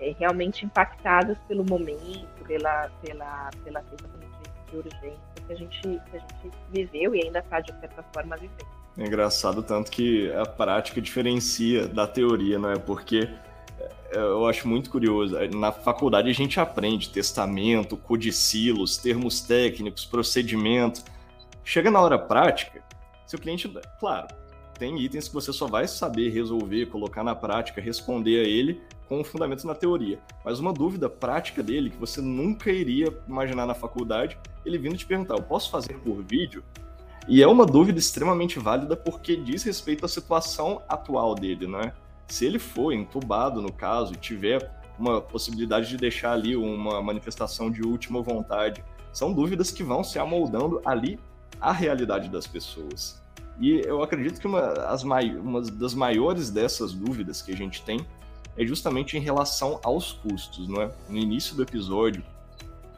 É, 0.00 0.14
realmente 0.16 0.64
impactadas 0.64 1.36
pelo 1.48 1.64
momento, 1.64 2.44
pela, 2.46 2.88
pela, 3.02 3.50
pela 3.64 3.82
questão 3.82 4.10
de, 4.70 4.76
urgência 4.76 5.18
que 5.46 5.52
a, 5.52 5.56
gente, 5.56 5.80
que 5.80 6.16
a 6.16 6.18
gente 6.20 6.56
viveu 6.70 7.14
e 7.14 7.24
ainda 7.24 7.40
está, 7.40 7.58
de 7.58 7.72
certa 7.80 8.04
forma, 8.12 8.36
vivendo. 8.36 8.66
É 8.96 9.06
engraçado 9.06 9.62
tanto 9.62 9.90
que 9.90 10.30
a 10.32 10.44
prática 10.44 11.00
diferencia 11.00 11.88
da 11.88 12.06
teoria, 12.06 12.58
não 12.58 12.70
é? 12.70 12.78
Porque 12.78 13.28
é, 14.10 14.18
eu 14.18 14.46
acho 14.46 14.68
muito 14.68 14.90
curioso. 14.90 15.36
Na 15.56 15.72
faculdade 15.72 16.28
a 16.28 16.32
gente 16.32 16.60
aprende 16.60 17.10
testamento, 17.10 17.96
codicilos, 17.96 18.96
termos 18.96 19.40
técnicos, 19.40 20.04
procedimentos. 20.04 21.04
Chega 21.68 21.90
na 21.90 22.00
hora 22.00 22.18
prática, 22.18 22.82
Seu 23.26 23.38
cliente, 23.38 23.70
claro, 24.00 24.28
tem 24.78 24.98
itens 25.02 25.28
que 25.28 25.34
você 25.34 25.52
só 25.52 25.66
vai 25.66 25.86
saber 25.86 26.30
resolver, 26.30 26.86
colocar 26.86 27.22
na 27.22 27.34
prática, 27.34 27.78
responder 27.78 28.42
a 28.42 28.48
ele 28.48 28.80
com 29.06 29.22
fundamentos 29.22 29.66
na 29.66 29.74
teoria. 29.74 30.18
Mas 30.42 30.60
uma 30.60 30.72
dúvida 30.72 31.10
prática 31.10 31.62
dele, 31.62 31.90
que 31.90 31.98
você 31.98 32.22
nunca 32.22 32.72
iria 32.72 33.14
imaginar 33.28 33.66
na 33.66 33.74
faculdade, 33.74 34.38
ele 34.64 34.78
vindo 34.78 34.96
te 34.96 35.04
perguntar: 35.04 35.34
eu 35.34 35.42
posso 35.42 35.70
fazer 35.70 35.92
por 35.98 36.22
vídeo? 36.22 36.64
E 37.28 37.42
é 37.42 37.46
uma 37.46 37.66
dúvida 37.66 37.98
extremamente 37.98 38.58
válida 38.58 38.96
porque 38.96 39.36
diz 39.36 39.62
respeito 39.62 40.06
à 40.06 40.08
situação 40.08 40.80
atual 40.88 41.34
dele, 41.34 41.66
né? 41.66 41.92
Se 42.28 42.46
ele 42.46 42.58
for 42.58 42.94
entubado, 42.94 43.60
no 43.60 43.70
caso, 43.70 44.14
e 44.14 44.16
tiver 44.16 44.72
uma 44.98 45.20
possibilidade 45.20 45.90
de 45.90 45.98
deixar 45.98 46.32
ali 46.32 46.56
uma 46.56 47.02
manifestação 47.02 47.70
de 47.70 47.82
última 47.82 48.22
vontade, 48.22 48.82
são 49.12 49.34
dúvidas 49.34 49.70
que 49.70 49.82
vão 49.82 50.02
se 50.02 50.18
amoldando 50.18 50.80
ali 50.82 51.20
a 51.60 51.72
realidade 51.72 52.28
das 52.28 52.46
pessoas. 52.46 53.20
E 53.60 53.80
eu 53.84 54.02
acredito 54.02 54.40
que 54.40 54.46
uma, 54.46 54.60
as 54.84 55.02
uma 55.02 55.62
das 55.62 55.94
maiores 55.94 56.50
dessas 56.50 56.92
dúvidas 56.92 57.42
que 57.42 57.52
a 57.52 57.56
gente 57.56 57.82
tem 57.82 58.06
é 58.56 58.64
justamente 58.64 59.16
em 59.16 59.20
relação 59.20 59.80
aos 59.82 60.12
custos, 60.12 60.68
não 60.68 60.82
é? 60.82 60.90
No 61.08 61.16
início 61.16 61.56
do 61.56 61.62
episódio, 61.62 62.22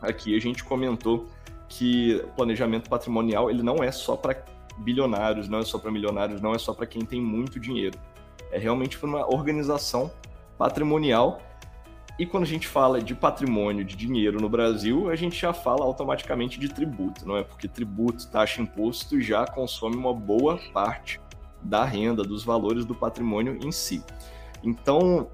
aqui 0.01 0.37
a 0.37 0.41
gente 0.41 0.65
comentou 0.65 1.29
que 1.69 2.23
planejamento 2.37 2.89
patrimonial 2.91 3.51
ele 3.51 3.63
não 3.63 3.77
é 3.77 3.93
só 3.93 4.17
para 4.17 4.45
bilionários, 4.79 5.49
não 5.49 5.59
é 5.59 5.65
só 5.65 5.79
para 5.79 5.91
milionários, 5.91 6.41
não 6.41 6.55
é 6.55 6.59
só 6.59 6.75
para 6.75 6.87
quem 6.87 7.05
tem 7.05 7.21
muito 7.21 7.61
dinheiro. 7.61 7.99
É 8.51 8.59
realmente 8.59 8.99
para 8.99 9.09
uma 9.09 9.33
organização 9.33 10.11
patrimonial 10.59 11.41
e 12.21 12.27
quando 12.27 12.43
a 12.43 12.47
gente 12.47 12.69
fala 12.69 13.01
de 13.01 13.15
patrimônio, 13.15 13.83
de 13.83 13.97
dinheiro 13.97 14.39
no 14.39 14.47
Brasil, 14.47 15.09
a 15.09 15.17
gente 15.17 15.41
já 15.41 15.55
fala 15.55 15.87
automaticamente 15.87 16.61
de 16.61 16.69
tributo, 16.69 17.27
não 17.27 17.35
é? 17.35 17.43
Porque 17.43 17.67
tributo, 17.67 18.29
taxa, 18.29 18.61
imposto 18.61 19.19
já 19.23 19.47
consome 19.47 19.97
uma 19.97 20.13
boa 20.13 20.61
parte 20.75 21.19
da 21.63 21.83
renda, 21.83 22.23
dos 22.23 22.45
valores 22.45 22.85
do 22.85 22.95
patrimônio 22.95 23.59
em 23.65 23.73
si. 23.73 24.05
Então, 24.63 25.31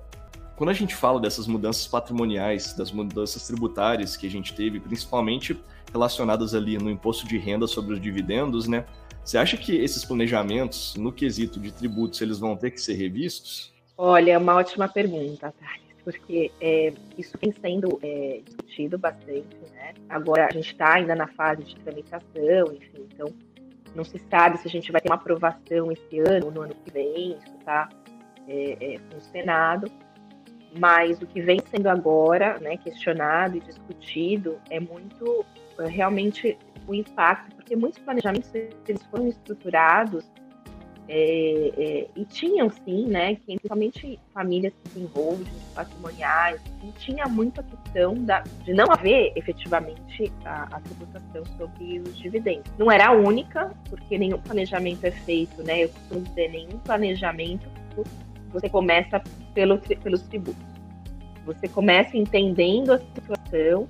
quando 0.55 0.71
a 0.71 0.73
gente 0.73 0.95
fala 0.95 1.19
dessas 1.19 1.49
mudanças 1.49 1.89
patrimoniais, 1.89 2.73
das 2.73 2.93
mudanças 2.93 3.45
tributárias 3.49 4.17
que 4.17 4.29
a 4.29 4.31
gente 4.31 4.55
teve, 4.55 4.79
principalmente 4.79 5.61
relacionadas 5.93 6.55
ali 6.55 6.79
no 6.79 6.89
imposto 6.89 7.27
de 7.27 7.37
renda 7.37 7.67
sobre 7.67 7.95
os 7.95 8.01
dividendos, 8.01 8.69
né? 8.69 8.87
Você 9.25 9.37
acha 9.37 9.57
que 9.57 9.75
esses 9.75 10.05
planejamentos, 10.05 10.95
no 10.95 11.11
quesito 11.11 11.59
de 11.59 11.73
tributos, 11.73 12.21
eles 12.21 12.39
vão 12.39 12.57
ter 12.57 12.71
que 12.71 12.81
ser 12.81 12.95
revistos? 12.95 13.75
Olha, 13.99 14.31
é 14.31 14.39
uma 14.39 14.55
ótima 14.55 14.87
pergunta, 14.87 15.53
Thales 15.59 15.86
porque 16.07 16.53
é, 16.61 16.93
isso 17.19 17.37
vem 17.43 17.51
sendo 17.51 17.99
é, 18.01 18.41
discutido 18.45 18.97
bastante, 18.97 19.57
né? 19.75 19.93
Agora 20.09 20.47
a 20.47 20.53
gente 20.53 20.71
está 20.71 20.95
ainda 20.95 21.17
na 21.17 21.27
fase 21.27 21.65
de 21.65 21.75
tramitação, 21.81 22.73
enfim, 22.73 23.09
então 23.13 23.27
não 23.93 24.05
se 24.05 24.17
sabe 24.31 24.57
se 24.59 24.69
a 24.69 24.71
gente 24.71 24.93
vai 24.93 25.01
ter 25.01 25.09
uma 25.09 25.17
aprovação 25.17 25.91
esse 25.91 26.21
ano 26.21 26.47
ou 26.47 26.53
no 26.53 26.63
ano 26.63 26.77
que 26.77 26.93
vem, 26.93 27.33
isso 27.33 27.57
está 27.59 27.89
é, 28.47 28.95
é, 28.95 28.99
com 28.99 29.19
o 29.19 29.21
Senado, 29.21 29.91
mas 30.79 31.21
o 31.21 31.27
que 31.27 31.43
vem 31.43 31.59
sendo 31.69 31.89
agora, 31.89 32.57
né, 32.61 32.77
questionado 32.77 33.57
e 33.57 33.61
discutido 33.61 34.61
é 34.71 34.79
muito 34.79 35.45
é, 35.81 35.89
realmente 35.89 36.57
o 36.87 36.95
impacto, 36.95 37.57
porque 37.57 37.75
muitos 37.75 37.99
planejamentos 37.99 38.55
eles 38.55 39.03
foram 39.07 39.27
estruturados 39.27 40.25
é, 41.09 41.73
é, 41.77 42.09
e 42.17 42.25
tinham 42.25 42.69
sim, 42.69 43.07
né, 43.07 43.37
que 43.37 43.45
principalmente 43.47 44.19
famílias 44.35 44.73
que 44.83 44.91
se 44.91 45.01
envolvem, 45.01 45.47
patrimoniais, 45.75 46.61
e 46.83 46.91
tinha 46.99 47.27
muito 47.27 47.61
a 47.61 47.65
questão 47.65 48.15
da, 48.15 48.41
de 48.65 48.75
não 48.75 48.91
haver 48.91 49.33
efetivamente 49.37 50.33
a, 50.45 50.65
a, 50.77 50.81
tributação 50.81 51.45
sobre 51.57 52.01
os 52.01 52.19
dividendos. 52.19 52.71
Não 52.77 52.91
era 52.91 53.09
a 53.09 53.13
única, 53.13 53.73
porque 53.89 54.19
nenhum 54.19 54.39
planejamento 54.39 55.05
é 55.05 55.13
feito, 55.13 55.63
né? 55.63 55.85
Eu 55.85 55.89
costumo 55.91 56.21
dizer, 56.23 56.51
nenhum 56.51 56.79
planejamento 56.79 57.69
você 58.53 58.69
começa 58.69 59.23
pelo, 59.55 59.79
pelos 59.79 60.23
tributos. 60.23 60.65
Você 61.45 61.69
começa 61.69 62.17
entendendo 62.17 62.93
a 62.93 62.99
situação, 62.99 63.87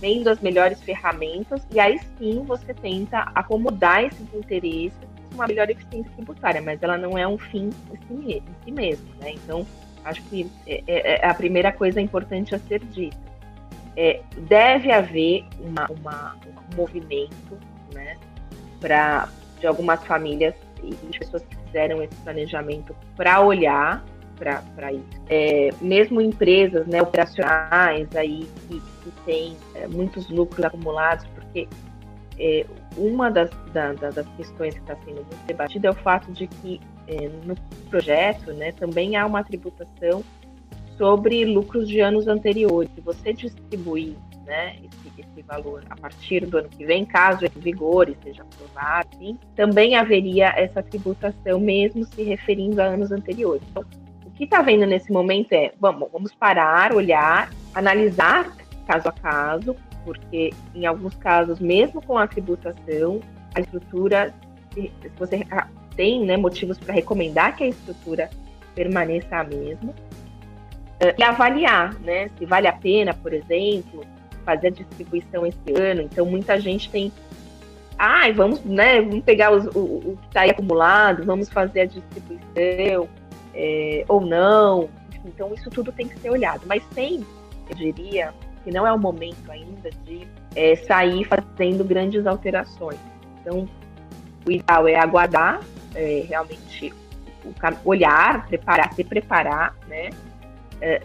vendo 0.00 0.28
as 0.28 0.40
melhores 0.40 0.80
ferramentas, 0.82 1.66
e 1.70 1.78
aí 1.78 1.98
sim 2.18 2.42
você 2.44 2.72
tenta 2.72 3.30
acomodar 3.34 4.04
esses 4.04 4.34
interesses 4.34 5.11
uma 5.34 5.46
melhor 5.46 5.68
eficiência 5.70 6.10
tributária, 6.16 6.60
mas 6.60 6.82
ela 6.82 6.96
não 6.98 7.16
é 7.16 7.26
um 7.26 7.38
fim 7.38 7.70
em 8.10 8.42
si, 8.64 8.70
mesmo, 8.70 9.06
né? 9.20 9.32
Então, 9.32 9.66
acho 10.04 10.22
que 10.24 10.50
é, 10.66 10.82
é, 10.86 11.14
é, 11.14 11.26
a 11.26 11.34
primeira 11.34 11.72
coisa 11.72 12.00
importante 12.00 12.54
a 12.54 12.58
ser 12.58 12.80
dita. 12.80 13.16
É, 13.96 14.22
deve 14.48 14.90
haver 14.90 15.44
uma, 15.60 15.86
uma, 15.90 16.36
um 16.72 16.76
movimento, 16.76 17.58
né, 17.92 18.16
para 18.80 19.28
de 19.60 19.66
algumas 19.66 20.02
famílias 20.04 20.54
e 20.82 20.94
pessoas 21.16 21.42
que 21.44 21.56
fizeram 21.66 22.02
esse 22.02 22.16
planejamento 22.16 22.96
para 23.16 23.40
olhar 23.40 24.04
para 24.74 24.92
isso. 24.92 25.22
É, 25.28 25.70
mesmo 25.80 26.20
empresas 26.20 26.86
né, 26.86 27.00
operacionais 27.00 28.08
aí 28.16 28.48
que, 28.68 28.80
que 28.80 29.10
têm 29.24 29.56
é, 29.76 29.86
muitos 29.86 30.28
lucros 30.28 30.64
acumulados, 30.64 31.24
porque 31.34 31.68
é, 32.38 32.66
uma 32.96 33.30
das, 33.30 33.50
da, 33.72 33.92
das 33.92 34.26
questões 34.36 34.74
que 34.74 34.80
está 34.80 34.96
sendo 35.04 35.16
muito 35.16 35.46
debatida 35.46 35.88
é 35.88 35.90
o 35.90 35.94
fato 35.94 36.30
de 36.32 36.46
que 36.46 36.80
é, 37.06 37.28
no 37.44 37.54
projeto 37.88 38.52
né, 38.52 38.72
também 38.72 39.16
há 39.16 39.26
uma 39.26 39.42
tributação 39.42 40.22
sobre 40.96 41.44
lucros 41.44 41.88
de 41.88 42.00
anos 42.00 42.28
anteriores. 42.28 42.90
Se 42.94 43.00
você 43.00 43.32
distribuir 43.32 44.14
né, 44.44 44.76
esse, 44.76 45.20
esse, 45.20 45.42
valor 45.42 45.82
a 45.90 45.96
partir 45.96 46.46
do 46.46 46.58
ano 46.58 46.68
que 46.68 46.84
vem, 46.84 47.04
caso 47.04 47.44
ele 47.44 47.58
vigor 47.58 48.08
e 48.08 48.16
seja 48.22 48.42
aprovado, 48.42 49.38
também 49.56 49.96
haveria 49.96 50.52
essa 50.56 50.82
tributação, 50.82 51.58
mesmo 51.58 52.04
se 52.04 52.22
referindo 52.22 52.80
a 52.80 52.84
anos 52.84 53.10
anteriores. 53.10 53.62
Então, 53.70 53.84
o 54.24 54.30
que 54.30 54.44
está 54.44 54.62
vendo 54.62 54.86
nesse 54.86 55.12
momento 55.12 55.52
é, 55.52 55.72
vamos, 55.80 56.08
vamos 56.12 56.32
parar, 56.34 56.92
olhar, 56.92 57.50
analisar 57.74 58.50
caso 58.86 59.08
a 59.08 59.12
caso, 59.12 59.76
porque 60.04 60.52
em 60.74 60.86
alguns 60.86 61.14
casos, 61.14 61.60
mesmo 61.60 62.02
com 62.02 62.18
a 62.18 62.26
tributação, 62.26 63.20
a 63.54 63.60
estrutura, 63.60 64.34
se 64.72 64.90
você 65.18 65.46
tem 65.96 66.24
né, 66.24 66.36
motivos 66.36 66.78
para 66.78 66.94
recomendar 66.94 67.56
que 67.56 67.64
a 67.64 67.68
estrutura 67.68 68.30
permaneça 68.74 69.36
a 69.36 69.44
mesma, 69.44 69.94
eh, 71.00 71.14
e 71.18 71.22
avaliar 71.22 71.94
né, 72.00 72.30
se 72.38 72.46
vale 72.46 72.66
a 72.66 72.72
pena, 72.72 73.12
por 73.12 73.32
exemplo, 73.32 74.04
fazer 74.44 74.68
a 74.68 74.70
distribuição 74.70 75.46
esse 75.46 75.80
ano. 75.80 76.02
Então, 76.02 76.24
muita 76.24 76.60
gente 76.60 76.90
tem. 76.90 77.12
Ah, 77.98 78.30
vamos, 78.34 78.64
né, 78.64 79.00
vamos 79.00 79.24
pegar 79.24 79.52
os, 79.52 79.66
o, 79.74 79.78
o, 79.78 80.18
que 80.20 80.26
está 80.28 80.44
acumulado, 80.44 81.24
vamos 81.24 81.48
fazer 81.48 81.82
a 81.82 81.86
distribuição, 81.86 83.08
é, 83.54 84.04
ou 84.08 84.20
não. 84.20 84.88
Então, 85.24 85.52
isso 85.54 85.70
tudo 85.70 85.92
tem 85.92 86.08
que 86.08 86.18
ser 86.18 86.30
olhado. 86.30 86.62
Mas 86.66 86.82
sem, 86.94 87.24
eu 87.68 87.76
diria, 87.76 88.32
que 88.64 88.70
não 88.70 88.86
é 88.86 88.92
o 88.92 88.98
momento 88.98 89.50
ainda 89.50 89.90
de 90.04 90.26
é, 90.54 90.76
sair 90.76 91.24
fazendo 91.24 91.84
grandes 91.84 92.26
alterações. 92.26 92.98
Então, 93.40 93.68
o 94.46 94.50
ideal 94.50 94.88
é 94.88 94.96
aguardar 94.96 95.60
é, 95.94 96.24
realmente 96.28 96.92
olhar, 97.84 98.46
preparar, 98.46 98.92
se 98.92 99.04
preparar, 99.04 99.74
né? 99.88 100.10
É, 100.80 101.00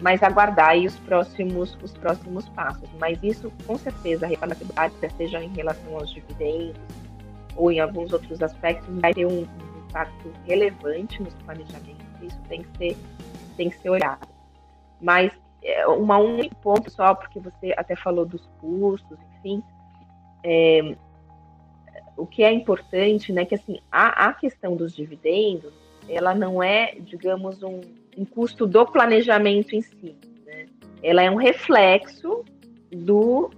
mas 0.00 0.22
aguardar 0.22 0.78
os 0.78 0.96
próximos, 1.00 1.76
os 1.82 1.92
próximos 1.92 2.48
passos. 2.50 2.88
Mas 2.98 3.22
isso, 3.22 3.52
com 3.66 3.76
certeza, 3.76 4.26
a 4.26 4.54
tributária, 4.54 5.10
seja 5.16 5.42
em 5.42 5.48
relação 5.48 5.94
aos 5.94 6.10
dividendos 6.12 6.80
ou 7.54 7.70
em 7.70 7.80
alguns 7.80 8.12
outros 8.12 8.42
aspectos, 8.42 8.88
vai 9.00 9.12
ter 9.12 9.26
um, 9.26 9.42
um 9.42 9.86
impacto 9.88 10.32
relevante 10.46 11.22
nos 11.22 11.34
planejamentos. 11.44 12.06
Isso 12.22 12.38
tem 12.48 12.62
que 12.62 12.78
ser, 12.78 12.96
tem 13.58 13.68
que 13.68 13.78
ser 13.78 13.90
olhado. 13.90 14.26
Mas 15.02 15.30
é, 15.62 15.86
uma 15.86 16.18
um 16.18 16.48
ponto 16.48 16.90
só, 16.90 17.14
porque 17.14 17.38
você 17.38 17.74
até 17.76 17.94
falou 17.94 18.24
dos 18.24 18.46
custos, 18.60 19.18
enfim. 19.38 19.62
É, 20.44 20.96
o 22.16 22.26
que 22.26 22.42
é 22.42 22.52
importante, 22.52 23.32
né, 23.32 23.44
que 23.44 23.54
assim, 23.54 23.78
a, 23.90 24.28
a 24.28 24.32
questão 24.32 24.76
dos 24.76 24.94
dividendos, 24.94 25.72
ela 26.08 26.34
não 26.34 26.62
é, 26.62 26.94
digamos, 27.00 27.62
um, 27.62 27.80
um 28.16 28.24
custo 28.24 28.66
do 28.66 28.84
planejamento 28.86 29.74
em 29.74 29.82
si, 29.82 30.16
né? 30.44 30.66
Ela 31.02 31.22
é 31.22 31.30
um 31.30 31.36
reflexo 31.36 32.44
do, 32.90 33.50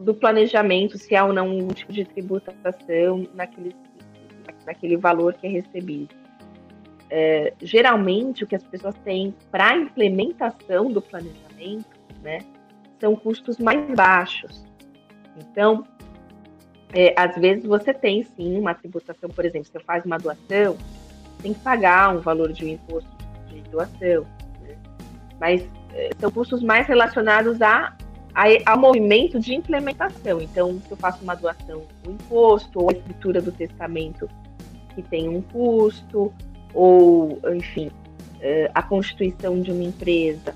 do 0.00 0.14
planejamento, 0.14 0.98
se 0.98 1.14
há 1.14 1.24
ou 1.24 1.32
não 1.32 1.48
um 1.48 1.68
tipo 1.68 1.92
de 1.92 2.04
tributação 2.04 3.26
naquele, 3.34 3.74
naquele 4.66 4.96
valor 4.96 5.34
que 5.34 5.46
é 5.46 5.50
recebido 5.50 6.18
é, 7.10 7.52
geralmente 7.60 8.44
o 8.44 8.46
que 8.46 8.56
as 8.56 8.62
pessoas 8.64 8.94
têm 9.04 9.34
para 9.50 9.76
implementação 9.76 10.90
do 10.90 11.00
planejamento, 11.00 11.47
né, 12.22 12.38
são 13.00 13.14
custos 13.16 13.58
mais 13.58 13.84
baixos. 13.94 14.64
Então, 15.36 15.84
é, 16.92 17.14
às 17.16 17.36
vezes 17.36 17.64
você 17.64 17.92
tem 17.92 18.22
sim 18.22 18.58
uma 18.58 18.74
tributação, 18.74 19.28
por 19.28 19.44
exemplo, 19.44 19.68
você 19.70 19.80
faz 19.80 20.04
uma 20.04 20.18
doação, 20.18 20.76
tem 21.42 21.52
que 21.52 21.60
pagar 21.60 22.14
um 22.16 22.20
valor 22.20 22.52
de 22.52 22.64
um 22.64 22.68
imposto 22.68 23.10
de 23.48 23.60
doação, 23.70 24.26
né? 24.62 24.76
mas 25.38 25.68
é, 25.94 26.10
são 26.18 26.30
custos 26.30 26.62
mais 26.62 26.86
relacionados 26.86 27.60
a, 27.62 27.96
a, 28.34 28.44
ao 28.66 28.78
movimento 28.78 29.38
de 29.38 29.54
implementação. 29.54 30.40
Então, 30.40 30.80
se 30.80 30.90
eu 30.90 30.96
faço 30.96 31.22
uma 31.22 31.34
doação, 31.34 31.82
o 32.06 32.10
imposto 32.10 32.80
ou 32.80 32.90
a 32.90 32.92
escritura 32.92 33.40
do 33.40 33.52
testamento 33.52 34.28
que 34.94 35.02
tem 35.02 35.28
um 35.28 35.42
custo, 35.42 36.32
ou, 36.74 37.38
enfim, 37.54 37.90
é, 38.40 38.70
a 38.74 38.82
constituição 38.82 39.60
de 39.60 39.70
uma 39.70 39.84
empresa 39.84 40.54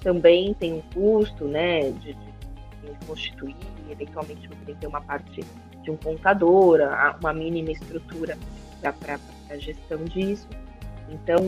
também 0.00 0.54
tem 0.54 0.74
um 0.74 0.82
custo, 0.94 1.44
né, 1.46 1.90
de, 1.90 2.14
de, 2.14 2.14
de 2.14 3.06
constituir, 3.06 3.56
eventualmente 3.90 4.48
você 4.48 4.64
tem 4.66 4.74
que 4.74 4.80
ter 4.80 4.86
uma 4.86 5.00
parte 5.00 5.44
de 5.82 5.90
um 5.90 5.96
contador, 5.96 6.80
uma 7.20 7.32
mínima 7.32 7.72
estrutura 7.72 8.36
para 8.80 9.18
a 9.50 9.56
gestão 9.56 10.04
disso. 10.04 10.48
Então, 11.08 11.38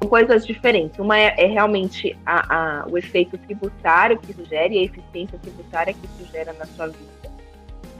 são 0.00 0.08
coisas 0.08 0.46
diferentes. 0.46 0.98
Uma 0.98 1.18
é, 1.18 1.34
é 1.36 1.46
realmente 1.46 2.16
a, 2.24 2.82
a, 2.82 2.86
o 2.88 2.96
efeito 2.96 3.36
tributário 3.38 4.18
que 4.18 4.30
isso 4.30 4.44
gera 4.46 4.72
e 4.72 4.78
a 4.78 4.82
eficiência 4.82 5.38
tributária 5.38 5.92
que 5.92 6.04
isso 6.06 6.32
gera 6.32 6.52
na 6.54 6.64
sua 6.64 6.86
vida. 6.86 7.30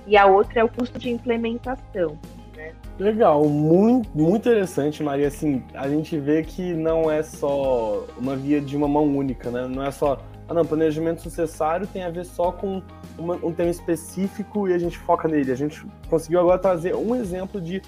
E 0.07 0.17
a 0.17 0.27
outra 0.27 0.61
é 0.61 0.65
o 0.65 0.69
custo 0.69 0.99
de 0.99 1.11
implementação. 1.11 2.19
Né? 2.63 2.73
Legal, 2.99 3.45
muito, 3.49 4.09
muito 4.15 4.49
interessante, 4.49 5.03
Maria. 5.03 5.29
Assim, 5.29 5.63
a 5.75 5.89
gente 5.89 6.19
vê 6.19 6.43
que 6.43 6.73
não 6.75 7.11
é 7.11 7.23
só 7.23 8.07
uma 8.19 8.37
via 8.37 8.61
de 8.61 8.77
uma 8.77 8.87
mão 8.87 9.05
única, 9.05 9.51
né? 9.51 9.67
Não 9.67 9.85
é 9.85 9.91
só, 9.91 10.21
ah, 10.49 10.55
não, 10.55 10.65
planejamento 10.65 11.23
sucessário 11.23 11.87
tem 11.87 12.05
a 12.05 12.11
ver 12.11 12.25
só 12.25 12.53
com 12.53 12.83
uma, 13.19 13.35
um 13.37 13.53
tema 13.53 13.71
específico 13.71 14.69
e 14.69 14.75
a 14.75 14.79
gente 14.79 14.99
foca 14.99 15.27
nele. 15.27 15.51
A 15.51 15.57
gente 15.57 15.85
conseguiu 16.09 16.41
agora 16.41 16.59
trazer 16.59 16.95
um 16.95 17.15
exemplo 17.15 17.61
de 17.61 17.83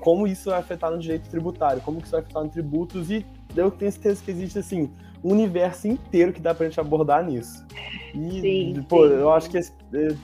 como 0.00 0.26
isso 0.26 0.50
vai 0.50 0.58
afetar 0.58 0.90
no 0.90 0.98
direito 0.98 1.28
tributário, 1.28 1.80
como 1.82 1.98
isso 1.98 2.10
vai 2.10 2.20
afetar 2.20 2.42
no 2.42 2.50
tributos 2.50 3.10
e 3.10 3.24
eu 3.56 3.70
tenho 3.70 3.90
certeza 3.90 4.22
que 4.22 4.30
existe 4.30 4.58
assim 4.58 4.90
um 5.24 5.32
universo 5.32 5.88
inteiro 5.88 6.32
que 6.32 6.40
dá 6.40 6.54
pra 6.54 6.66
gente 6.66 6.78
abordar 6.78 7.24
nisso. 7.24 7.66
E, 8.14 8.40
sim, 8.40 8.86
pô, 8.88 9.08
sim. 9.08 9.14
eu 9.14 9.32
acho 9.32 9.50
que 9.50 9.58
esse, 9.58 9.72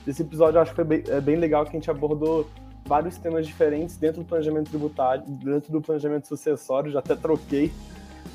esse, 0.06 0.22
episódio 0.22 0.60
acho 0.60 0.70
que 0.70 0.76
foi 0.76 0.84
bem, 0.84 1.02
é 1.08 1.20
bem 1.20 1.36
legal 1.36 1.64
que 1.64 1.70
a 1.70 1.72
gente 1.72 1.90
abordou 1.90 2.46
vários 2.84 3.16
temas 3.16 3.46
diferentes 3.46 3.96
dentro 3.96 4.22
do 4.22 4.26
planejamento 4.26 4.68
tributário, 4.68 5.24
dentro 5.26 5.72
do 5.72 5.80
planejamento 5.80 6.26
sucessório, 6.28 6.92
já 6.92 6.98
até 6.98 7.16
troquei. 7.16 7.72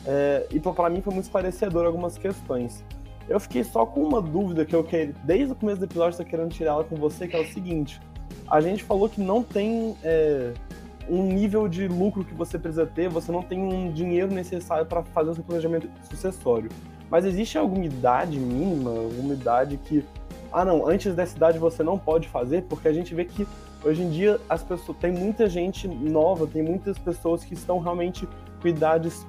É, 0.05 0.47
e 0.51 0.59
para 0.59 0.89
mim 0.89 1.01
foi 1.01 1.13
muito 1.13 1.25
esclarecedor 1.25 1.85
algumas 1.85 2.17
questões. 2.17 2.83
Eu 3.27 3.39
fiquei 3.39 3.63
só 3.63 3.85
com 3.85 4.01
uma 4.01 4.21
dúvida 4.21 4.65
que 4.65 4.75
eu 4.75 4.83
queria, 4.83 5.13
desde 5.23 5.53
o 5.53 5.55
começo 5.55 5.79
do 5.79 5.85
episódio, 5.85 6.11
estou 6.11 6.25
querendo 6.25 6.49
tirar 6.49 6.71
ela 6.71 6.83
com 6.83 6.95
você, 6.95 7.27
que 7.27 7.35
é 7.35 7.39
o 7.39 7.45
seguinte: 7.45 8.01
a 8.49 8.59
gente 8.59 8.83
falou 8.83 9.07
que 9.07 9.21
não 9.21 9.43
tem 9.43 9.95
é, 10.03 10.51
um 11.07 11.23
nível 11.23 11.67
de 11.67 11.87
lucro 11.87 12.23
que 12.23 12.33
você 12.33 12.57
precisa 12.57 12.87
ter, 12.87 13.07
você 13.07 13.31
não 13.31 13.43
tem 13.43 13.59
um 13.59 13.91
dinheiro 13.91 14.33
necessário 14.33 14.85
para 14.85 15.03
fazer 15.03 15.29
o 15.29 15.35
seu 15.35 15.43
planejamento 15.43 15.87
sucessório. 16.09 16.71
Mas 17.09 17.25
existe 17.25 17.57
alguma 17.57 17.85
idade 17.85 18.39
mínima, 18.39 18.91
alguma 18.91 19.33
idade 19.33 19.77
que, 19.77 20.03
ah 20.51 20.65
não, 20.65 20.87
antes 20.87 21.13
dessa 21.13 21.35
idade 21.35 21.59
você 21.59 21.83
não 21.83 21.97
pode 21.97 22.27
fazer, 22.27 22.63
porque 22.63 22.87
a 22.87 22.93
gente 22.93 23.13
vê 23.13 23.25
que 23.25 23.47
hoje 23.83 24.01
em 24.01 24.09
dia 24.09 24.39
as 24.49 24.63
pessoas, 24.63 24.97
tem 24.97 25.11
muita 25.11 25.49
gente 25.49 25.87
nova, 25.87 26.47
tem 26.47 26.61
muitas 26.61 26.97
pessoas 26.97 27.43
que 27.43 27.53
estão 27.53 27.79
realmente 27.79 28.27
com 28.61 28.67
idades, 28.67 29.25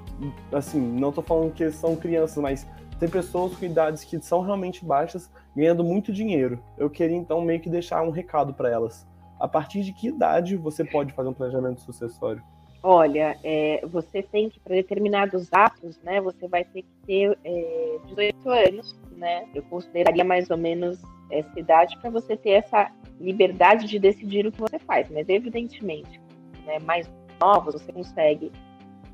assim, 0.52 0.80
não 0.80 1.10
estou 1.10 1.22
falando 1.22 1.52
que 1.52 1.70
são 1.70 1.96
crianças, 1.96 2.38
mas 2.38 2.66
tem 2.98 3.08
pessoas 3.08 3.56
com 3.56 3.64
idades 3.64 4.04
que 4.04 4.20
são 4.20 4.42
realmente 4.42 4.84
baixas 4.84 5.30
ganhando 5.56 5.82
muito 5.82 6.12
dinheiro. 6.12 6.62
Eu 6.76 6.90
queria 6.90 7.16
então 7.16 7.40
meio 7.40 7.60
que 7.60 7.70
deixar 7.70 8.02
um 8.02 8.10
recado 8.10 8.52
para 8.52 8.68
elas 8.68 9.06
a 9.40 9.48
partir 9.48 9.82
de 9.82 9.92
que 9.92 10.08
idade 10.08 10.54
você 10.54 10.84
pode 10.84 11.14
fazer 11.14 11.30
um 11.30 11.32
planejamento 11.32 11.80
sucessório? 11.80 12.42
Olha, 12.82 13.36
é, 13.42 13.84
você 13.86 14.22
tem 14.22 14.48
que, 14.48 14.60
para 14.60 14.74
determinados 14.74 15.48
atos, 15.52 15.98
né, 16.02 16.20
você 16.20 16.46
vai 16.46 16.64
ter 16.64 16.82
que 16.82 17.06
ter 17.06 17.38
é, 17.44 17.98
18 18.06 18.50
anos, 18.50 18.98
né? 19.12 19.46
Eu 19.54 19.62
consideraria 19.64 20.24
mais 20.24 20.50
ou 20.50 20.56
menos 20.56 20.98
essa 21.30 21.58
idade 21.58 21.96
para 21.98 22.10
você 22.10 22.36
ter 22.36 22.50
essa 22.50 22.90
liberdade 23.20 23.86
de 23.86 23.98
decidir 23.98 24.46
o 24.46 24.52
que 24.52 24.60
você 24.60 24.78
faz, 24.78 25.08
mas 25.10 25.28
evidentemente, 25.28 26.20
né, 26.64 26.78
mais 26.80 27.10
novos 27.40 27.74
você 27.74 27.92
consegue, 27.92 28.50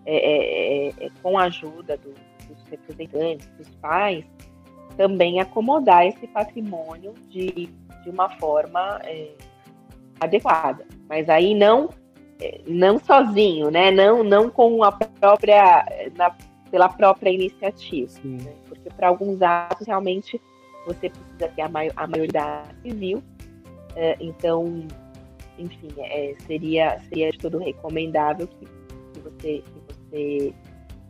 é, 0.04 0.16
é, 0.16 0.88
é, 0.88 1.06
é 1.06 1.10
com 1.22 1.38
a 1.38 1.44
ajuda 1.44 1.96
do, 1.96 2.14
dos 2.48 2.62
representantes, 2.70 3.46
dos 3.58 3.68
pais, 3.76 4.24
também 4.96 5.40
acomodar 5.40 6.06
esse 6.06 6.26
patrimônio 6.28 7.12
de, 7.28 7.68
de 8.02 8.10
uma 8.10 8.30
forma 8.30 9.00
adequada. 10.20 10.86
Mas 11.08 11.28
aí 11.28 11.54
não 11.54 11.90
é, 12.40 12.60
não 12.66 12.98
sozinho, 12.98 13.70
né? 13.70 13.90
Não 13.90 14.22
não 14.22 14.50
com 14.50 14.82
a 14.84 14.92
própria 14.92 15.84
na, 16.16 16.34
pela 16.70 16.88
própria 16.88 17.30
iniciativa, 17.30 18.12
né? 18.24 18.52
porque 18.68 18.90
para 18.90 19.08
alguns 19.08 19.40
atos 19.40 19.86
realmente 19.86 20.40
você 20.86 21.10
precisa 21.10 21.48
ter 21.54 21.62
a, 21.62 21.68
maior, 21.68 21.92
a 21.96 22.06
maioridade 22.06 22.74
civil. 22.82 23.22
É, 23.94 24.16
então, 24.20 24.86
enfim, 25.58 25.88
é, 25.98 26.34
seria 26.46 27.00
seria 27.08 27.30
de 27.30 27.38
todo 27.38 27.58
recomendável 27.58 28.46
que, 28.46 28.66
que 29.12 29.20
você 29.20 29.62
que 29.62 29.80
você 29.88 30.54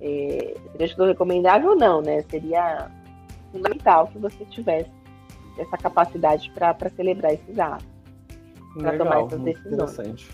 é, 0.01 0.55
seria 0.73 0.87
de 0.87 0.97
todo 0.97 1.09
recomendável 1.09 1.77
não, 1.77 2.01
né? 2.01 2.23
Seria 2.31 2.91
fundamental 3.53 4.09
que 4.09 4.19
você 4.19 4.45
tivesse 4.47 4.91
essa 5.59 5.77
capacidade 5.77 6.51
para 6.51 6.89
celebrar 6.91 7.33
esses 7.33 7.59
atos 7.59 7.97
para 8.79 8.99
tomar 8.99 9.23
essas 9.23 9.41
decisões. 9.41 9.73
Interessante. 9.73 10.29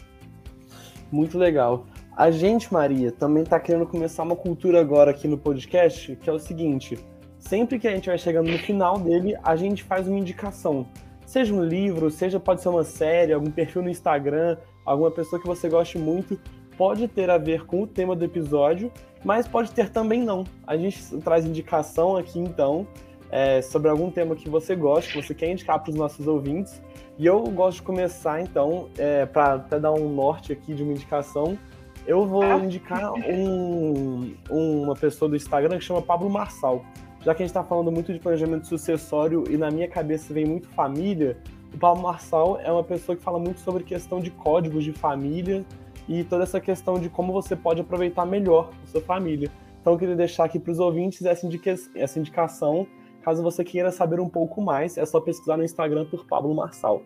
Muito 1.11 1.39
legal. 1.39 1.87
A 2.17 2.31
gente, 2.31 2.73
Maria, 2.73 3.13
também 3.13 3.43
está 3.43 3.59
querendo 3.59 3.87
começar 3.87 4.23
uma 4.23 4.37
cultura 4.37 4.81
agora 4.81 5.11
aqui 5.11 5.27
no 5.29 5.39
podcast, 5.39 6.17
que 6.17 6.29
é 6.29 6.33
o 6.33 6.39
seguinte: 6.39 6.99
sempre 7.43 7.79
que 7.79 7.89
a 7.89 7.91
gente 7.91 8.09
vai 8.09 8.17
chegando 8.17 8.51
no 8.51 8.59
final 8.59 8.99
dele, 8.99 9.37
a 9.43 9.57
gente 9.57 9.83
faz 9.83 10.09
uma 10.09 10.19
indicação. 10.19 10.87
Seja 11.27 11.53
um 11.53 11.65
livro, 11.65 12.11
seja 12.11 12.39
pode 12.39 12.63
ser 12.63 12.69
uma 12.69 12.85
série, 12.85 13.33
algum 13.33 13.51
perfil 13.51 13.83
no 13.83 13.91
Instagram, 13.91 14.57
alguma 14.87 15.11
pessoa 15.11 15.41
que 15.41 15.47
você 15.47 15.69
goste 15.69 15.99
muito, 15.99 16.39
pode 16.79 17.09
ter 17.09 17.29
a 17.29 17.39
ver 17.39 17.67
com 17.67 17.83
o 17.83 17.87
tema 17.87 18.15
do 18.15 18.25
episódio, 18.25 18.93
mas 19.25 19.47
pode 19.49 19.73
ter 19.73 19.91
também 19.91 20.23
não. 20.23 20.45
A 20.67 20.77
gente 20.77 21.03
traz 21.19 21.45
indicação 21.45 22.17
aqui 22.17 22.39
então 22.39 22.87
é, 23.31 23.61
sobre 23.61 23.91
algum 23.91 24.11
tema 24.11 24.37
que 24.37 24.49
você 24.49 24.77
gosta, 24.77 25.11
que 25.11 25.23
você 25.23 25.35
quer 25.35 25.51
indicar 25.51 25.81
para 25.81 25.91
os 25.91 25.97
nossos 25.97 26.29
ouvintes. 26.29 26.81
E 27.19 27.27
eu 27.27 27.43
gosto 27.45 27.79
de 27.79 27.83
começar, 27.83 28.41
então, 28.41 28.89
é, 28.97 29.27
para 29.27 29.55
até 29.55 29.81
dar 29.81 29.93
um 29.93 30.09
norte 30.09 30.53
aqui 30.53 30.75
de 30.75 30.83
uma 30.83 30.93
indicação, 30.93 31.59
eu 32.07 32.27
vou 32.27 32.43
ah. 32.43 32.57
indicar 32.57 33.13
um, 33.13 34.35
uma 34.51 34.95
pessoa 34.95 35.29
do 35.29 35.37
Instagram 35.37 35.79
que 35.79 35.85
chama 35.85 36.03
Pablo 36.03 36.31
Marçal. 36.31 36.85
Já 37.25 37.35
que 37.35 37.43
a 37.43 37.47
gente 37.47 37.51
está 37.51 37.63
falando 37.63 37.91
muito 37.91 38.13
de 38.13 38.19
planejamento 38.19 38.67
sucessório 38.67 39.45
e 39.49 39.57
na 39.57 39.71
minha 39.71 39.89
cabeça 39.89 40.33
vem 40.35 40.45
muito 40.45 40.69
família, 40.69 41.39
o 41.73 41.79
Pablo 41.79 42.03
Marçal 42.03 42.59
é 42.61 42.71
uma 42.71 42.85
pessoa 42.85 43.17
que 43.17 43.23
fala 43.23 43.39
muito 43.39 43.61
sobre 43.61 43.85
questão 43.85 44.21
de 44.21 44.31
códigos 44.31 44.85
de 44.85 44.93
família 44.93 45.65
e 46.09 46.25
toda 46.25 46.43
essa 46.43 46.61
questão 46.61 46.99
de 46.99 47.09
como 47.09 47.33
você 47.33 47.55
pode 47.55 47.81
aproveitar 47.81 48.27
melhor 48.27 48.71
a 48.83 48.87
sua 48.87 49.01
família. 49.01 49.49
Então 49.81 49.93
eu 49.93 49.99
queria 49.99 50.17
deixar 50.17 50.45
aqui 50.45 50.59
para 50.59 50.73
os 50.73 50.79
ouvintes 50.79 51.25
essa, 51.25 51.47
indica 51.47 51.75
essa 51.95 52.19
indicação 52.19 52.87
Caso 53.23 53.41
você 53.41 53.65
queira 53.65 53.93
saber 53.93 54.19
um 54.19 54.29
pouco 54.29 54.61
mais, 54.61 54.99
é 54.99 55.07
só 55.07 55.21
pesquisar 55.21 55.57
no 55.57 55.63
Instagram 55.63 56.05
por 56.07 56.27
Pablo 56.27 56.53
Marçal. 56.55 57.03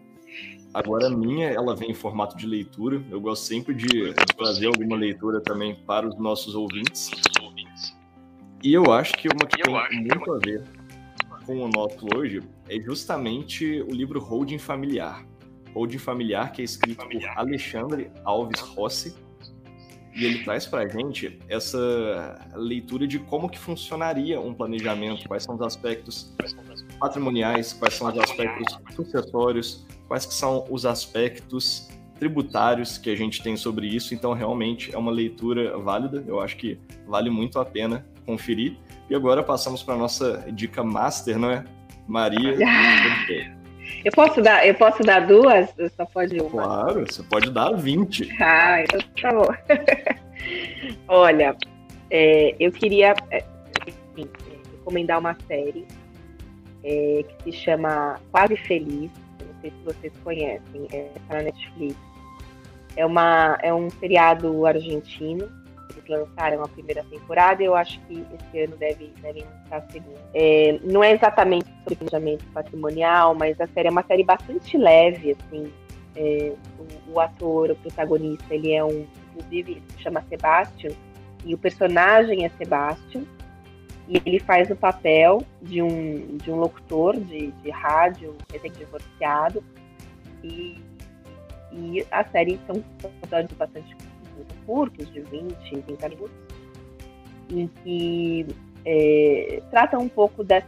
Agora 0.72 1.06
a 1.06 1.10
minha, 1.10 1.48
ela 1.48 1.76
vem 1.76 1.90
em 1.90 1.94
formato 1.94 2.36
de 2.36 2.46
leitura. 2.46 3.02
Eu 3.10 3.20
gosto 3.20 3.44
sempre 3.44 3.74
de, 3.74 3.86
de 3.86 4.36
trazer 4.36 4.66
alguma 4.66 4.96
leitura 4.96 5.40
também 5.40 5.74
para 5.74 6.08
os 6.08 6.18
nossos 6.18 6.54
ouvintes. 6.54 7.10
E 8.66 8.74
eu 8.74 8.92
acho 8.92 9.12
que 9.12 9.28
uma 9.28 9.46
que 9.46 9.62
tem 9.62 10.00
muito 10.00 10.32
a 10.32 10.38
ver 10.38 10.64
com 11.46 11.62
o 11.62 11.68
nosso 11.68 12.04
hoje 12.16 12.42
é 12.68 12.80
justamente 12.80 13.80
o 13.82 13.92
livro 13.92 14.18
Holding 14.18 14.58
Familiar. 14.58 15.24
Holding 15.72 15.98
Familiar, 15.98 16.50
que 16.50 16.62
é 16.62 16.64
escrito 16.64 17.08
por 17.08 17.24
Alexandre 17.36 18.10
Alves 18.24 18.58
Rossi, 18.58 19.14
e 20.16 20.24
ele 20.24 20.42
traz 20.42 20.66
para 20.66 20.80
a 20.80 20.88
gente 20.88 21.38
essa 21.48 22.44
leitura 22.56 23.06
de 23.06 23.20
como 23.20 23.48
que 23.48 23.56
funcionaria 23.56 24.40
um 24.40 24.52
planejamento, 24.52 25.28
quais 25.28 25.44
são 25.44 25.54
os 25.54 25.62
aspectos 25.62 26.34
patrimoniais, 26.98 27.72
quais 27.72 27.94
são 27.94 28.08
os 28.08 28.18
aspectos 28.18 28.80
sucessórios, 28.96 29.86
quais 30.08 30.26
que 30.26 30.34
são 30.34 30.64
os 30.68 30.84
aspectos 30.84 31.88
tributários 32.18 32.98
que 32.98 33.10
a 33.10 33.14
gente 33.14 33.40
tem 33.44 33.56
sobre 33.56 33.86
isso. 33.86 34.12
Então, 34.12 34.32
realmente 34.32 34.92
é 34.92 34.98
uma 34.98 35.12
leitura 35.12 35.78
válida. 35.78 36.24
Eu 36.26 36.40
acho 36.40 36.56
que 36.56 36.80
vale 37.06 37.30
muito 37.30 37.60
a 37.60 37.64
pena 37.64 38.04
conferir. 38.26 38.76
E 39.08 39.14
agora 39.14 39.42
passamos 39.42 39.82
para 39.82 39.96
nossa 39.96 40.44
dica 40.52 40.82
master, 40.82 41.38
não 41.38 41.50
é? 41.50 41.64
Maria. 42.06 42.56
Eu 44.04 44.12
posso 44.12 44.42
dar, 44.42 44.66
eu 44.66 44.74
posso 44.74 45.02
dar 45.02 45.26
duas? 45.26 45.68
Só 45.96 46.04
pode 46.06 46.40
uma? 46.40 46.50
Claro, 46.50 47.06
você 47.06 47.22
pode 47.22 47.50
dar 47.50 47.72
20. 47.72 48.36
Ah, 48.42 48.82
então 48.82 49.00
tá 49.20 49.30
bom. 49.32 49.46
Olha, 51.08 51.56
é, 52.10 52.54
eu 52.58 52.70
queria 52.72 53.14
é, 53.30 53.44
enfim, 53.86 54.28
recomendar 54.72 55.18
uma 55.18 55.36
série 55.46 55.86
é, 56.84 57.24
que 57.24 57.52
se 57.52 57.58
chama 57.58 58.20
Quase 58.30 58.56
Feliz. 58.56 59.10
Não 59.40 59.60
sei 59.60 59.70
se 59.70 59.84
vocês 59.84 60.12
conhecem, 60.22 60.86
é 60.92 61.08
tá 61.28 61.36
na 61.36 61.42
Netflix. 61.42 61.96
É, 62.96 63.04
uma, 63.04 63.58
é 63.62 63.72
um 63.72 63.90
seriado 63.90 64.66
argentino 64.66 65.48
lançaram 66.08 66.62
a 66.62 66.68
primeira 66.68 67.02
temporada, 67.04 67.62
eu 67.62 67.74
acho 67.74 68.00
que 68.02 68.24
esse 68.34 68.64
ano 68.64 68.76
deve, 68.76 69.12
devem 69.20 69.44
lançar 69.44 69.78
a 69.78 69.92
segunda. 69.92 70.20
É, 70.34 70.78
não 70.82 71.02
é 71.02 71.12
exatamente 71.12 71.66
sobre 71.82 71.96
planejamento 71.96 72.44
patrimonial, 72.52 73.34
mas 73.34 73.60
a 73.60 73.66
série 73.68 73.88
é 73.88 73.90
uma 73.90 74.04
série 74.04 74.24
bastante 74.24 74.76
leve, 74.76 75.36
assim. 75.38 75.72
É, 76.18 76.52
o, 76.78 77.12
o, 77.12 77.20
ator, 77.20 77.70
o 77.70 77.76
protagonista, 77.76 78.54
ele 78.54 78.72
é 78.72 78.82
um 78.82 79.06
inclusive 79.36 79.82
se 79.88 80.02
chama 80.02 80.24
Sebastian, 80.28 80.92
e 81.44 81.54
o 81.54 81.58
personagem 81.58 82.44
é 82.44 82.48
Sebastian, 82.50 83.24
e 84.08 84.22
ele 84.24 84.38
faz 84.38 84.70
o 84.70 84.76
papel 84.76 85.42
de 85.60 85.82
um, 85.82 86.36
de 86.38 86.50
um 86.50 86.56
locutor 86.56 87.18
de, 87.18 87.50
de 87.50 87.70
rádio 87.70 88.34
recém-divorciado, 88.52 89.62
e, 90.42 90.80
e 91.72 92.06
a 92.10 92.24
série 92.24 92.58
são 92.66 92.82
episódios 93.04 93.52
bastante 93.52 93.94
curtos, 94.64 95.10
de 95.12 95.20
20, 95.20 95.82
30 95.82 96.08
minutos, 96.08 96.36
em 97.50 97.68
que 97.82 98.46
é, 98.84 99.62
tratam 99.70 100.00
um 100.00 100.08
pouco 100.08 100.44
dessa 100.44 100.66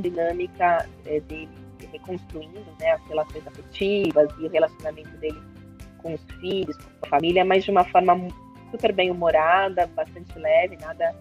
dinâmica 0.00 0.88
é, 1.04 1.20
dele 1.20 1.48
reconstruindo 1.92 2.64
né, 2.80 2.92
as 2.92 3.02
relações 3.06 3.46
afetivas 3.46 4.28
e 4.38 4.46
o 4.46 4.50
relacionamento 4.50 5.16
dele 5.18 5.40
com 5.98 6.14
os 6.14 6.20
filhos, 6.40 6.76
com 6.76 7.06
a 7.06 7.08
família, 7.08 7.44
mas 7.44 7.64
de 7.64 7.70
uma 7.70 7.84
forma 7.84 8.28
super 8.70 8.92
bem 8.92 9.10
humorada, 9.10 9.86
bastante 9.94 10.38
leve, 10.38 10.76
nada 10.76 11.14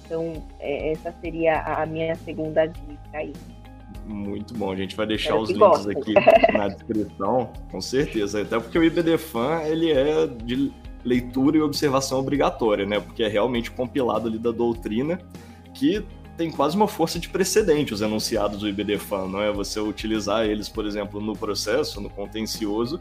Então, 0.06 0.42
é, 0.60 0.92
essa 0.92 1.12
seria 1.20 1.60
a 1.62 1.84
minha 1.84 2.14
segunda 2.14 2.64
dica 2.66 2.98
aí. 3.12 3.32
Muito 4.06 4.54
bom, 4.54 4.70
a 4.70 4.76
gente 4.76 4.94
vai 4.94 5.04
deixar 5.04 5.36
os 5.36 5.50
links 5.50 5.86
aqui 5.88 6.14
na 6.52 6.68
descrição, 6.74 7.50
com 7.70 7.80
certeza. 7.80 8.42
Até 8.42 8.58
porque 8.58 8.78
o 8.78 8.84
IBDFAN, 8.84 9.62
ele 9.64 9.90
é 9.90 10.28
de 10.28 10.72
leitura 11.04 11.56
e 11.56 11.60
observação 11.60 12.20
obrigatória, 12.20 12.86
né? 12.86 13.00
Porque 13.00 13.24
é 13.24 13.28
realmente 13.28 13.70
compilado 13.70 14.28
ali 14.28 14.38
da 14.38 14.52
doutrina 14.52 15.20
que 15.74 16.04
tem 16.36 16.50
quase 16.50 16.76
uma 16.76 16.86
força 16.86 17.18
de 17.18 17.28
precedente 17.28 17.94
os 17.94 18.00
enunciados 18.00 18.60
do 18.60 18.68
IBDFAN, 18.68 19.26
não 19.26 19.42
é? 19.42 19.50
Você 19.52 19.80
utilizar 19.80 20.44
eles, 20.44 20.68
por 20.68 20.86
exemplo, 20.86 21.20
no 21.20 21.36
processo, 21.36 22.00
no 22.00 22.10
contencioso, 22.10 23.00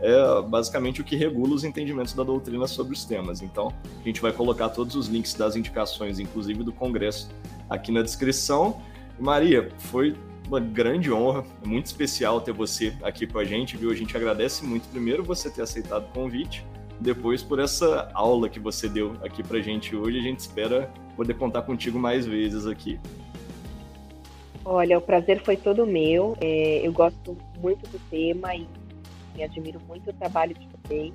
é 0.00 0.42
basicamente 0.42 1.00
o 1.00 1.04
que 1.04 1.16
regula 1.16 1.54
os 1.54 1.64
entendimentos 1.64 2.14
da 2.14 2.22
doutrina 2.22 2.66
sobre 2.66 2.92
os 2.92 3.04
temas. 3.04 3.42
Então, 3.42 3.72
a 4.00 4.04
gente 4.04 4.20
vai 4.20 4.32
colocar 4.32 4.68
todos 4.68 4.94
os 4.94 5.08
links 5.08 5.34
das 5.34 5.56
indicações, 5.56 6.18
inclusive 6.18 6.62
do 6.62 6.72
Congresso, 6.72 7.30
aqui 7.68 7.90
na 7.90 8.02
descrição. 8.02 8.80
Maria, 9.18 9.70
foi 9.78 10.14
uma 10.48 10.60
grande 10.60 11.12
honra, 11.12 11.44
muito 11.64 11.86
especial 11.86 12.40
ter 12.40 12.52
você 12.52 12.94
aqui 13.02 13.26
com 13.26 13.38
a 13.38 13.44
gente, 13.44 13.76
viu? 13.76 13.90
A 13.90 13.94
gente 13.94 14.16
agradece 14.16 14.64
muito, 14.64 14.88
primeiro, 14.88 15.24
você 15.24 15.50
ter 15.50 15.62
aceitado 15.62 16.04
o 16.04 16.12
convite, 16.12 16.64
depois 17.00 17.42
por 17.42 17.58
essa 17.58 18.08
aula 18.14 18.48
que 18.48 18.60
você 18.60 18.88
deu 18.88 19.16
aqui 19.22 19.42
pra 19.42 19.60
gente 19.60 19.96
hoje. 19.96 20.18
A 20.18 20.22
gente 20.22 20.40
espera 20.40 20.90
poder 21.16 21.34
contar 21.34 21.62
contigo 21.62 21.98
mais 21.98 22.26
vezes 22.26 22.66
aqui. 22.66 22.98
Olha, 24.64 24.98
o 24.98 25.00
prazer 25.00 25.42
foi 25.42 25.56
todo 25.56 25.86
meu. 25.86 26.36
É, 26.40 26.86
eu 26.86 26.92
gosto 26.92 27.36
muito 27.60 27.88
do 27.88 27.98
tema 28.10 28.54
e 28.54 28.66
me 29.36 29.44
admiro 29.44 29.80
muito 29.86 30.10
o 30.10 30.12
trabalho 30.14 30.54
de 30.54 30.66
vocês. 30.68 31.12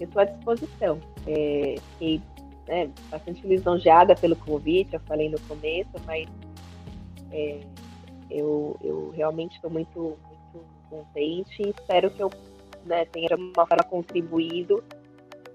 Eu 0.00 0.06
estou 0.06 0.22
à 0.22 0.24
disposição. 0.24 1.00
É, 1.26 1.74
fiquei 1.92 2.22
né, 2.66 2.90
bastante 3.10 3.46
lisonjeada 3.46 4.14
pelo 4.14 4.36
convite, 4.36 4.94
eu 4.94 5.00
falei 5.00 5.28
no 5.28 5.40
começo, 5.42 5.90
mas 6.06 6.28
é, 7.32 7.60
eu, 8.30 8.76
eu 8.82 9.10
realmente 9.14 9.56
estou 9.56 9.70
muito, 9.70 10.16
muito 10.26 10.66
contente 10.88 11.62
e 11.62 11.70
espero 11.70 12.10
que 12.10 12.22
eu 12.22 12.30
né, 12.84 13.04
tenha 13.06 13.28
de 13.28 13.32
alguma 13.34 13.66
forma 13.66 13.84
contribuído 13.84 14.82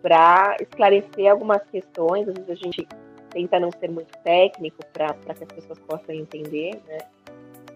para 0.02 0.58
esclarecer 0.60 1.32
algumas 1.32 1.62
questões. 1.70 2.28
Às 2.28 2.36
vezes 2.36 2.50
a 2.50 2.56
gente 2.56 2.88
tenta 3.30 3.60
não 3.60 3.72
ser 3.72 3.90
muito 3.90 4.12
técnico 4.24 4.80
para 4.92 5.14
que 5.14 5.44
as 5.44 5.52
pessoas 5.54 5.80
possam 5.80 6.14
entender, 6.14 6.80
né? 6.88 6.98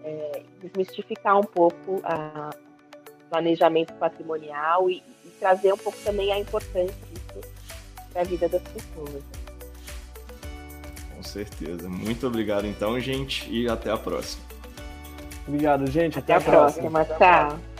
É, 0.04 0.42
desmistificar 0.62 1.36
um 1.38 1.42
pouco 1.42 2.00
a 2.04 2.50
planejamento 3.30 3.92
patrimonial 3.94 4.90
e, 4.90 5.02
e, 5.24 5.30
trazer 5.38 5.72
um 5.72 5.76
pouco 5.76 5.98
também 6.04 6.32
a 6.32 6.38
importância 6.38 6.94
disso 7.12 7.50
para 8.12 8.22
a 8.22 8.24
vida 8.24 8.48
das 8.48 8.62
pessoas. 8.62 9.22
Com 11.14 11.22
certeza. 11.22 11.88
Muito 11.88 12.26
obrigado 12.26 12.66
então, 12.66 12.98
gente, 13.00 13.50
e 13.50 13.68
até 13.68 13.90
a 13.90 13.96
próxima. 13.96 14.42
Obrigado, 15.46 15.90
gente. 15.90 16.18
Até, 16.18 16.34
até 16.34 16.46
a 16.46 16.50
próxima. 16.50 16.90
próxima. 16.90 17.18
Tchau. 17.18 17.77